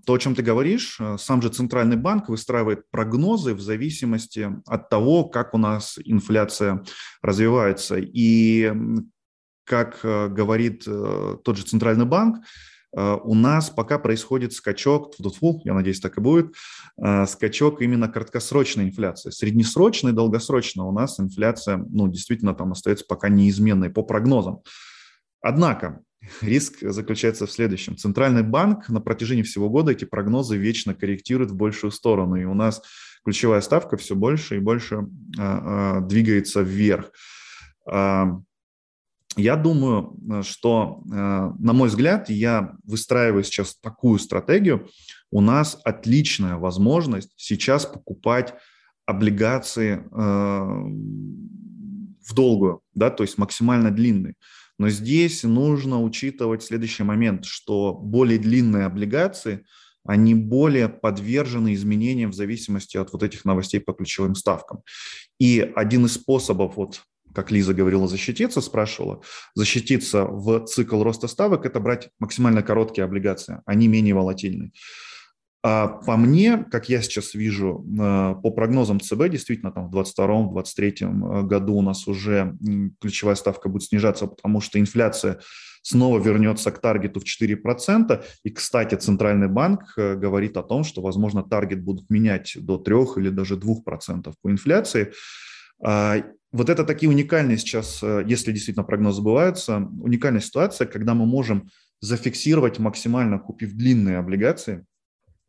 то, 0.05 0.13
о 0.13 0.17
чем 0.17 0.35
ты 0.35 0.41
говоришь, 0.41 0.97
э, 0.99 1.17
сам 1.19 1.41
же 1.41 1.49
Центральный 1.49 1.97
банк 1.97 2.29
выстраивает 2.29 2.89
прогнозы 2.91 3.53
в 3.53 3.61
зависимости 3.61 4.49
от 4.65 4.89
того, 4.89 5.25
как 5.25 5.53
у 5.53 5.57
нас 5.57 5.97
инфляция 6.03 6.83
развивается. 7.21 7.97
И 7.99 8.71
как 9.65 9.99
э, 10.03 10.29
говорит 10.29 10.83
э, 10.87 11.37
тот 11.43 11.57
же 11.57 11.63
Центральный 11.63 12.05
банк, 12.05 12.43
у 12.95 13.35
нас 13.35 13.69
пока 13.69 13.99
происходит 13.99 14.53
скачок, 14.53 15.13
фу, 15.15 15.61
я 15.65 15.73
надеюсь, 15.73 15.99
так 15.99 16.17
и 16.17 16.21
будет, 16.21 16.55
э, 16.97 17.25
скачок 17.25 17.81
именно 17.81 18.07
краткосрочной 18.07 18.85
инфляции. 18.85 19.31
Среднесрочной, 19.31 20.13
долгосрочной 20.13 20.85
у 20.85 20.91
нас 20.91 21.19
инфляция, 21.19 21.77
ну, 21.77 22.07
действительно, 22.07 22.53
там 22.53 22.71
остается 22.71 23.05
пока 23.07 23.27
неизменной 23.27 23.89
по 23.89 24.01
прогнозам. 24.01 24.61
Однако, 25.41 26.01
риск 26.41 26.77
заключается 26.81 27.45
в 27.45 27.51
следующем. 27.51 27.97
Центральный 27.97 28.43
банк 28.43 28.89
на 28.89 29.01
протяжении 29.01 29.43
всего 29.43 29.69
года 29.69 29.91
эти 29.91 30.05
прогнозы 30.05 30.57
вечно 30.57 30.93
корректирует 30.93 31.51
в 31.51 31.55
большую 31.55 31.91
сторону, 31.91 32.35
и 32.35 32.45
у 32.45 32.53
нас 32.53 32.81
ключевая 33.25 33.61
ставка 33.61 33.97
все 33.97 34.15
больше 34.15 34.55
и 34.55 34.59
больше 34.59 35.07
э, 35.37 35.99
двигается 36.01 36.61
вверх. 36.61 37.11
Я 39.37 39.55
думаю, 39.55 40.15
э, 40.31 40.43
что, 40.43 41.03
э, 41.05 41.13
на 41.13 41.73
мой 41.73 41.89
взгляд, 41.89 42.29
я 42.29 42.75
выстраиваю 42.83 43.43
сейчас 43.43 43.75
такую 43.75 44.19
стратегию. 44.19 44.87
У 45.31 45.41
нас 45.41 45.79
отличная 45.83 46.55
возможность 46.55 47.33
сейчас 47.35 47.85
покупать 47.85 48.53
облигации 49.05 49.95
э, 49.95 50.05
в 52.27 52.33
долгую, 52.33 52.81
да, 52.93 53.09
то 53.09 53.23
есть 53.23 53.37
максимально 53.37 53.91
длинные. 53.91 54.35
Но 54.77 54.89
здесь 54.89 55.43
нужно 55.43 56.01
учитывать 56.01 56.63
следующий 56.63 57.03
момент, 57.03 57.45
что 57.45 57.93
более 57.93 58.39
длинные 58.39 58.85
облигации, 58.85 59.65
они 60.05 60.35
более 60.35 60.89
подвержены 60.89 61.73
изменениям 61.73 62.31
в 62.31 62.35
зависимости 62.35 62.97
от 62.97 63.11
вот 63.11 63.23
этих 63.23 63.45
новостей 63.45 63.79
по 63.79 63.93
ключевым 63.93 64.35
ставкам. 64.35 64.81
И 65.39 65.59
один 65.75 66.05
из 66.05 66.13
способов 66.13 66.77
вот 66.77 67.01
как 67.35 67.51
Лиза 67.51 67.73
говорила, 67.73 68.07
защититься, 68.07 68.61
спрашивала, 68.61 69.21
защититься 69.53 70.23
в 70.23 70.65
цикл 70.65 71.03
роста 71.03 71.27
ставок– 71.27 71.65
это 71.67 71.79
брать 71.79 72.09
максимально 72.19 72.63
короткие 72.63 73.05
облигации, 73.05 73.61
они 73.65 73.87
менее 73.87 74.15
волатильны. 74.15 74.71
А 75.67 75.87
по 75.87 76.15
мне, 76.15 76.63
как 76.69 76.89
я 76.89 77.01
сейчас 77.01 77.33
вижу, 77.33 77.83
э, 77.99 78.35
по 78.43 78.51
прогнозам 78.51 78.99
ЦБ, 78.99 79.29
действительно, 79.29 79.71
там 79.71 79.89
в 79.89 79.95
2022-2023 79.95 80.93
э, 81.01 81.41
году 81.41 81.73
у 81.77 81.81
нас 81.81 82.07
уже 82.07 82.55
ключевая 83.01 83.35
ставка 83.35 83.67
будет 83.67 83.87
снижаться, 83.87 84.27
потому 84.27 84.61
что 84.61 84.79
инфляция 84.79 85.39
снова 85.81 86.19
вернется 86.19 86.69
к 86.71 86.79
таргету 86.79 87.19
в 87.19 87.23
4%. 87.23 88.23
И, 88.43 88.51
кстати, 88.51 88.93
Центральный 88.93 89.47
банк 89.47 89.81
э, 89.97 90.13
говорит 90.13 90.55
о 90.57 90.61
том, 90.61 90.83
что, 90.83 91.01
возможно, 91.01 91.41
таргет 91.41 91.81
будут 91.83 92.11
менять 92.11 92.55
до 92.59 92.77
3 92.77 92.95
или 93.17 93.29
даже 93.29 93.55
2% 93.55 94.33
по 94.39 94.51
инфляции. 94.51 95.13
А, 95.85 96.23
вот 96.51 96.69
это 96.69 96.83
такие 96.83 97.09
уникальные 97.09 97.57
сейчас, 97.57 98.01
э, 98.01 98.23
если 98.25 98.51
действительно 98.51 98.83
прогнозы 98.83 99.21
сбываются, 99.21 99.77
уникальная 100.01 100.41
ситуация, 100.41 100.87
когда 100.87 101.13
мы 101.13 101.25
можем 101.25 101.69
зафиксировать 102.01 102.79
максимально, 102.79 103.39
купив 103.39 103.73
длинные 103.73 104.17
облигации 104.17 104.85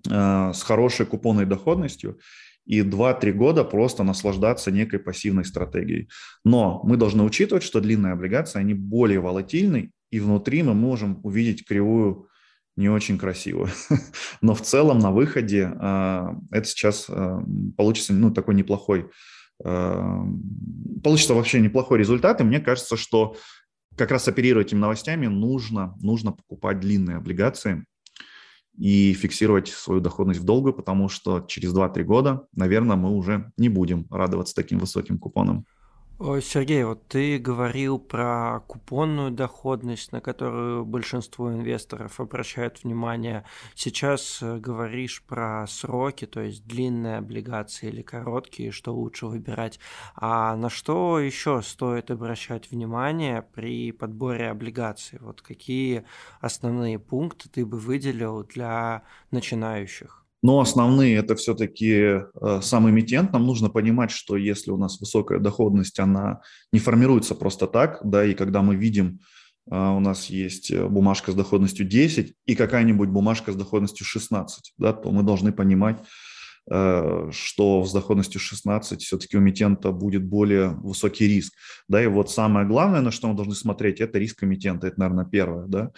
э, 0.09 0.53
с 0.53 0.63
хорошей 0.63 1.07
купонной 1.07 1.47
доходностью, 1.47 2.19
и 2.67 2.81
2-3 2.81 3.33
года 3.33 3.65
просто 3.65 4.03
наслаждаться 4.03 4.71
некой 4.71 4.99
пассивной 4.99 5.45
стратегией. 5.45 6.09
Но 6.45 6.83
мы 6.85 6.97
должны 6.97 7.23
учитывать, 7.23 7.63
что 7.63 7.81
длинные 7.81 8.13
облигации, 8.13 8.59
они 8.59 8.75
более 8.75 9.21
волатильны, 9.21 9.93
и 10.11 10.21
внутри 10.21 10.63
мы 10.63 10.75
можем 10.75 11.21
увидеть 11.23 11.65
кривую 11.65 12.29
не 12.77 12.91
очень 12.91 13.17
красивую. 13.17 13.71
Но 14.43 14.55
в 14.55 14.61
целом 14.61 14.99
на 14.99 15.13
выходе 15.13 15.73
э, 15.73 16.27
это 16.51 16.69
сейчас 16.69 17.07
э, 17.09 17.39
получится 17.77 18.13
ну, 18.13 18.35
такой 18.35 18.55
неплохой 18.55 19.09
получится 19.63 21.35
вообще 21.35 21.61
неплохой 21.61 21.99
результат, 21.99 22.41
и 22.41 22.45
мне 22.45 22.61
кажется, 22.61 22.97
что 22.97 23.37
как 23.97 24.11
раз 24.11 24.29
оперировать 24.29 24.69
этими 24.69 24.81
новостями 24.81 25.27
нужно, 25.27 25.97
нужно 26.01 26.33
покупать 26.33 26.81
длинные 26.81 27.17
облигации 27.17 27.85
и 28.77 29.15
фиксировать 29.15 29.69
свою 29.69 30.01
доходность 30.01 30.41
в 30.41 30.45
долгую, 30.45 30.75
потому 30.75 31.09
что 31.09 31.41
через 31.49 31.75
2-3 31.75 32.03
года, 32.03 32.47
наверное, 32.55 32.97
мы 32.97 33.11
уже 33.11 33.51
не 33.57 33.71
будем 33.71 34.07
радоваться 34.11 34.55
таким 34.55 34.79
высоким 34.79 35.19
купонам. 35.19 35.65
Сергей, 36.19 36.83
вот 36.85 37.07
ты 37.09 37.39
говорил 37.39 37.99
про 37.99 38.61
купонную 38.67 39.31
доходность, 39.31 40.13
на 40.13 40.23
которую 40.23 40.87
большинство 40.87 41.53
инвесторов 41.53 42.21
обращают 42.21 42.83
внимание. 42.83 43.45
Сейчас 43.75 44.41
э, 44.41 44.57
говоришь 44.57 45.23
про 45.23 45.67
сроки, 45.67 46.27
то 46.27 46.41
есть 46.41 46.67
длинные 46.67 47.19
облигации 47.19 47.89
или 47.89 48.01
короткие, 48.01 48.71
что 48.71 48.95
лучше 48.95 49.27
выбирать. 49.27 49.79
А 50.15 50.57
на 50.57 50.71
что 50.71 51.21
еще 51.21 51.61
стоит 51.61 52.11
обращать 52.11 52.71
внимание 52.71 53.43
при 53.43 53.93
подборе 53.93 54.49
облигаций? 54.49 55.19
Вот 55.21 55.43
какие 55.43 56.07
основные 56.41 56.99
пункты 56.99 57.51
ты 57.51 57.67
бы 57.67 57.79
выделил 57.79 58.43
для 58.43 59.03
начинающих? 59.31 60.26
Но 60.47 60.61
основные 60.61 61.17
это 61.17 61.35
все-таки 61.35 61.91
э, 61.91 62.61
сам 62.63 62.89
эмитент. 62.89 63.33
Нам 63.33 63.47
нужно 63.47 63.69
понимать, 63.69 64.13
что 64.13 64.37
если 64.37 64.71
у 64.71 64.77
нас 64.77 65.01
высокая 65.01 65.41
доходность, 65.41 65.99
она 65.99 66.41
не 66.73 66.79
формируется 66.79 67.35
просто 67.35 67.67
так, 67.67 67.99
да, 68.05 68.25
и 68.25 68.33
когда 68.33 68.63
мы 68.63 68.77
видим, 68.77 69.19
э, 69.69 69.77
у 69.77 69.99
нас 69.99 70.27
есть 70.27 70.71
э, 70.71 70.87
бумажка 70.87 71.33
с 71.33 71.35
доходностью 71.35 71.85
10 71.85 72.35
и 72.47 72.55
какая-нибудь 72.55 73.09
бумажка 73.09 73.51
с 73.51 73.57
доходностью 73.57 74.07
16, 74.07 74.75
да, 74.79 74.93
то 74.93 75.11
мы 75.11 75.25
должны 75.25 75.51
понимать, 75.51 75.99
что 76.69 77.85
с 77.85 77.93
доходностью 77.93 78.41
16 78.41 79.01
все-таки 79.01 79.37
у 79.37 79.41
эмитента 79.41 79.93
будет 79.93 80.25
более 80.25 80.71
высокий 80.71 81.29
риск. 81.29 81.53
Да, 81.89 82.03
и 82.03 82.09
вот 82.09 82.29
самое 82.31 82.67
главное, 82.67 83.01
на 83.03 83.13
что 83.13 83.29
мы 83.29 83.35
должны 83.35 83.55
смотреть, 83.55 84.01
это 84.01 84.19
риск 84.19 84.43
эмитента. 84.43 84.89
Это, 84.89 84.99
наверное, 84.99 85.27
первое. 85.27 85.67
Да. 85.69 85.91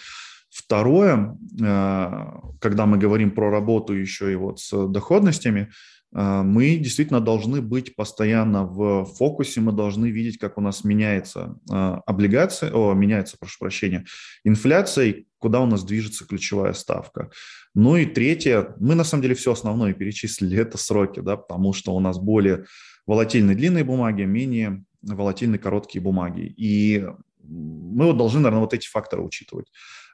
Второе, 0.59 1.39
э, 1.61 2.25
когда 2.61 2.87
мы 2.87 2.99
говорим 2.99 3.31
про 3.31 3.49
работу 3.49 3.95
еще 3.95 4.33
и 4.33 4.35
вот 4.35 4.59
с 4.59 4.89
доходностями, 4.89 5.71
э, 6.13 6.43
мы 6.43 6.77
действительно 6.79 7.21
должны 7.21 7.63
быть 7.63 7.95
постоянно 7.95 8.65
в 8.65 9.05
фокусе, 9.05 9.61
мы 9.61 9.71
должны 9.71 10.07
видеть, 10.07 10.39
как 10.39 10.59
у 10.59 10.61
нас 10.61 10.83
меняется 10.83 11.55
э, 11.71 11.75
облигация, 12.07 12.73
о, 12.73 12.93
меняется, 12.95 13.37
прошу 13.39 13.59
прощения, 13.61 14.05
инфляция, 14.43 15.27
куда 15.39 15.61
у 15.61 15.67
нас 15.67 15.85
движется 15.85 16.27
ключевая 16.27 16.73
ставка. 16.73 17.31
Ну 17.77 17.97
и 17.97 18.05
третье, 18.05 18.75
мы 18.81 18.97
на 18.97 19.05
самом 19.05 19.23
деле 19.23 19.37
все 19.37 19.53
основное 19.53 19.93
перечислили, 19.93 20.59
это 20.61 20.77
сроки, 20.77 21.21
да, 21.21 21.37
потому 21.37 21.73
что 21.73 21.95
у 21.95 22.01
нас 22.01 22.19
более 22.19 22.65
волатильные 23.07 23.57
длинные 23.57 23.85
бумаги, 23.85 24.23
менее 24.23 24.83
волатильные 25.03 25.61
короткие 25.61 26.03
бумаги. 26.03 26.53
И 26.57 27.07
мы 27.45 28.07
вот 28.07 28.17
должны, 28.17 28.41
наверное, 28.41 28.63
вот 28.63 28.75
эти 28.75 28.89
факторы 28.89 29.23
учитывать. 29.23 29.69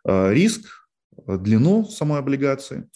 Э, 0.06 0.32
риск, 0.32 0.86
э, 1.26 1.38
длину 1.38 1.84
самой 1.84 2.18
облигации 2.18 2.90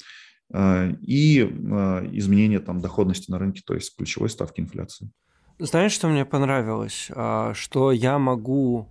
э, 0.52 0.92
и 1.00 1.40
изменение 1.40 2.60
там, 2.60 2.80
доходности 2.80 3.30
на 3.30 3.38
рынке, 3.38 3.62
то 3.64 3.74
есть 3.74 3.96
ключевой 3.96 4.28
ставки 4.28 4.60
инфляции. 4.60 5.10
Знаешь, 5.58 5.92
что 5.92 6.08
мне 6.08 6.24
понравилось? 6.24 7.08
А, 7.10 7.52
что 7.52 7.90
я 7.90 8.18
могу 8.18 8.88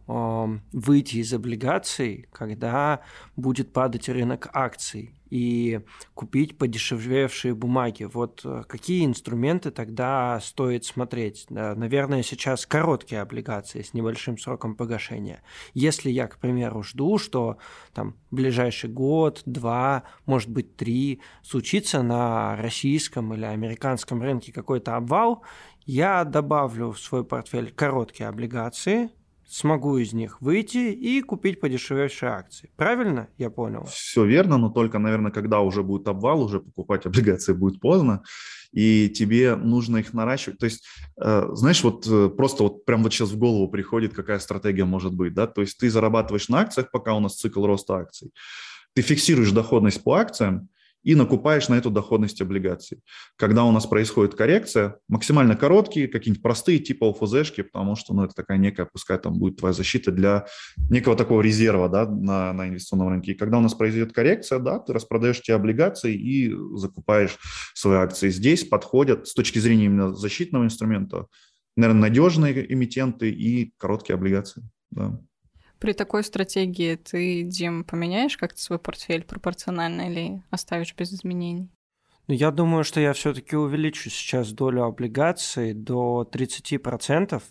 выйти 0.74 1.18
из 1.18 1.34
облигаций, 1.34 2.28
когда 2.34 3.00
будет 3.38 3.72
падать 3.72 4.10
рынок 4.10 4.50
акций 4.52 5.17
и 5.30 5.82
купить 6.14 6.58
подешевевшие 6.58 7.54
бумаги. 7.54 8.04
Вот 8.04 8.42
э, 8.44 8.64
какие 8.68 9.06
инструменты 9.06 9.72
тогда 9.72 10.40
стоит 10.42 10.86
смотреть? 10.86 11.48
Наверное, 11.50 12.24
сейчас 12.24 12.66
короткие 12.66 13.22
облигации 13.22 13.82
с 13.82 13.94
небольшим 13.94 14.38
сроком 14.38 14.76
погашения. 14.76 15.42
Если 15.74 16.10
я, 16.10 16.28
к 16.28 16.38
примеру, 16.38 16.84
жду, 16.84 17.18
что 17.18 17.58
там 17.94 18.16
ближайший 18.32 18.90
год, 18.90 19.42
два, 19.46 20.04
может 20.26 20.50
быть, 20.50 20.76
три 20.76 21.22
случится 21.44 22.02
на 22.02 22.56
российском 22.58 23.34
или 23.34 23.46
американском 23.46 24.22
рынке 24.22 24.52
какой-то 24.52 24.96
обвал, 24.96 25.44
я 25.86 26.26
добавлю 26.26 26.92
в 26.92 27.00
свой 27.00 27.24
портфель 27.24 27.72
короткие 27.72 28.28
облигации, 28.28 29.10
смогу 29.48 29.98
из 29.98 30.14
них 30.14 30.42
выйти 30.42 30.92
и 30.92 31.22
купить 31.22 31.60
подешевевшие 31.60 32.32
акции. 32.32 32.70
Правильно 32.76 33.30
я 33.38 33.50
понял? 33.50 33.86
Все 33.86 34.26
верно, 34.26 34.58
но 34.58 34.70
только, 34.70 35.00
наверное, 35.00 35.32
когда 35.32 35.62
уже 35.62 35.84
будет 35.84 36.08
обвал, 36.08 36.42
уже 36.42 36.60
покупать 36.60 37.06
облигации 37.06 37.54
будет 37.54 37.80
поздно, 37.80 38.24
и 38.72 39.10
тебе 39.10 39.56
нужно 39.56 39.98
их 39.98 40.14
наращивать. 40.14 40.60
То 40.60 40.66
есть, 40.66 40.86
э, 41.22 41.48
знаешь, 41.54 41.84
вот 41.84 42.06
э, 42.08 42.30
просто 42.30 42.64
вот 42.64 42.86
прям 42.86 43.04
вот 43.04 43.14
сейчас 43.14 43.32
в 43.32 43.38
голову 43.38 43.70
приходит, 43.70 44.14
какая 44.14 44.40
стратегия 44.40 44.86
может 44.86 45.14
быть, 45.14 45.34
да, 45.34 45.48
то 45.48 45.62
есть 45.62 45.78
ты 45.78 45.90
зарабатываешь 45.90 46.50
на 46.50 46.60
акциях, 46.60 46.92
пока 46.92 47.14
у 47.14 47.20
нас 47.20 47.38
цикл 47.38 47.66
роста 47.66 47.96
акций, 47.96 48.32
ты 48.94 49.02
фиксируешь 49.02 49.52
доходность 49.52 50.04
по 50.04 50.16
акциям, 50.16 50.70
и 51.08 51.16
накупаешь 51.16 51.70
на 51.70 51.76
эту 51.76 51.90
доходность 51.90 52.42
облигаций. 52.42 53.00
Когда 53.38 53.64
у 53.64 53.72
нас 53.72 53.86
происходит 53.88 54.36
коррекция, 54.36 54.98
максимально 55.08 55.56
короткие, 55.56 56.10
какие-нибудь 56.10 56.44
простые 56.44 56.80
типа 56.80 57.10
ОФЗшки, 57.12 57.64
потому 57.64 57.96
что 57.96 58.14
ну, 58.14 58.26
это 58.26 58.34
такая 58.36 58.58
некая, 58.58 58.90
пускай 58.92 59.18
там 59.18 59.40
будет 59.40 59.56
твоя 59.56 59.72
защита 59.72 60.12
для 60.12 60.48
некого 60.90 61.16
такого 61.16 61.40
резерва 61.42 61.88
да, 61.88 62.06
на, 62.06 62.52
на 62.52 62.68
инвестиционном 62.68 63.08
рынке. 63.08 63.32
И 63.32 63.36
когда 63.36 63.58
у 63.58 63.62
нас 63.62 63.74
произойдет 63.74 64.12
коррекция, 64.12 64.60
да, 64.60 64.80
ты 64.80 64.92
распродаешь 64.92 65.42
те 65.42 65.54
облигации 65.54 66.14
и 66.14 66.54
закупаешь 66.76 67.38
свои 67.74 68.00
акции. 68.00 68.28
Здесь 68.28 68.66
подходят 68.66 69.30
с 69.30 69.34
точки 69.34 69.60
зрения 69.60 69.86
именно 69.86 70.14
защитного 70.14 70.66
инструмента, 70.66 71.28
наверное, 71.78 72.10
надежные 72.10 72.74
эмитенты 72.74 73.30
и 73.32 73.74
короткие 73.78 74.16
облигации. 74.16 74.70
Да. 74.92 75.18
При 75.80 75.94
такой 75.94 76.24
стратегии 76.24 76.96
ты, 76.96 77.44
Дим, 77.44 77.84
поменяешь 77.84 78.38
как-то 78.38 78.60
свой 78.60 78.80
портфель 78.80 79.24
пропорционально 79.24 80.10
или 80.10 80.42
оставишь 80.50 80.96
без 80.96 81.14
изменений? 81.14 81.70
Ну, 82.28 82.34
я 82.34 82.52
думаю, 82.52 82.84
что 82.84 83.00
я 83.00 83.14
все-таки 83.14 83.56
увеличу 83.56 84.10
сейчас 84.10 84.52
долю 84.52 84.84
облигаций 84.84 85.74
до 85.74 86.28
30%. 86.30 87.42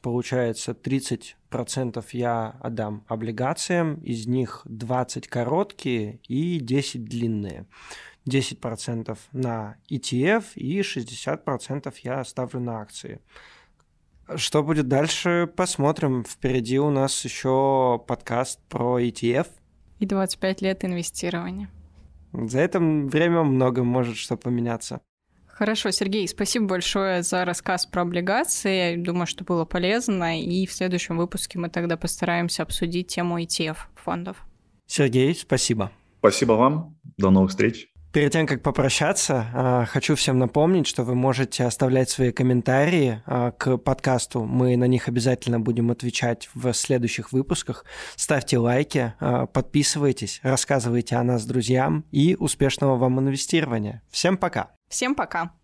Получается, 0.00 0.72
30% 0.72 2.04
я 2.12 2.56
отдам 2.60 3.04
облигациям, 3.08 3.94
из 4.02 4.26
них 4.26 4.62
20 4.66 5.28
короткие 5.28 6.20
и 6.28 6.58
10 6.60 7.04
длинные. 7.04 7.66
10% 8.26 9.18
на 9.32 9.76
ETF 9.90 10.44
и 10.54 10.80
60% 10.80 11.94
я 12.02 12.20
оставлю 12.20 12.60
на 12.60 12.80
акции. 12.80 13.20
Что 14.36 14.62
будет 14.62 14.88
дальше, 14.88 15.50
посмотрим. 15.54 16.24
Впереди 16.24 16.78
у 16.78 16.90
нас 16.90 17.24
еще 17.24 18.02
подкаст 18.06 18.60
про 18.68 19.00
ETF. 19.00 19.46
И 19.98 20.06
25 20.06 20.62
лет 20.62 20.84
инвестирования. 20.84 21.68
За 22.32 22.60
это 22.60 22.80
время 22.80 23.42
много 23.42 23.84
может 23.84 24.16
что 24.16 24.36
поменяться. 24.36 25.00
Хорошо, 25.46 25.92
Сергей, 25.92 26.26
спасибо 26.26 26.66
большое 26.66 27.22
за 27.22 27.44
рассказ 27.44 27.86
про 27.86 28.02
облигации. 28.02 28.96
Я 28.96 29.02
думаю, 29.02 29.26
что 29.26 29.44
было 29.44 29.64
полезно. 29.64 30.42
И 30.42 30.66
в 30.66 30.72
следующем 30.72 31.16
выпуске 31.16 31.60
мы 31.60 31.68
тогда 31.68 31.96
постараемся 31.96 32.64
обсудить 32.64 33.06
тему 33.08 33.40
ETF 33.40 33.76
фондов. 33.94 34.44
Сергей, 34.86 35.34
спасибо. 35.34 35.92
Спасибо 36.18 36.52
вам. 36.52 36.96
До 37.18 37.30
новых 37.30 37.50
встреч. 37.50 37.93
Перед 38.14 38.30
тем, 38.30 38.46
как 38.46 38.62
попрощаться, 38.62 39.46
а, 39.52 39.84
хочу 39.86 40.14
всем 40.14 40.38
напомнить, 40.38 40.86
что 40.86 41.02
вы 41.02 41.16
можете 41.16 41.64
оставлять 41.64 42.10
свои 42.10 42.30
комментарии 42.30 43.20
а, 43.26 43.50
к 43.50 43.76
подкасту. 43.76 44.44
Мы 44.44 44.76
на 44.76 44.84
них 44.84 45.08
обязательно 45.08 45.58
будем 45.58 45.90
отвечать 45.90 46.48
в 46.54 46.72
следующих 46.74 47.32
выпусках. 47.32 47.84
Ставьте 48.14 48.58
лайки, 48.58 49.14
а, 49.18 49.46
подписывайтесь, 49.46 50.38
рассказывайте 50.44 51.16
о 51.16 51.24
нас 51.24 51.44
друзьям 51.44 52.04
и 52.12 52.36
успешного 52.38 52.94
вам 52.96 53.18
инвестирования. 53.18 54.00
Всем 54.12 54.36
пока! 54.36 54.70
Всем 54.88 55.16
пока! 55.16 55.63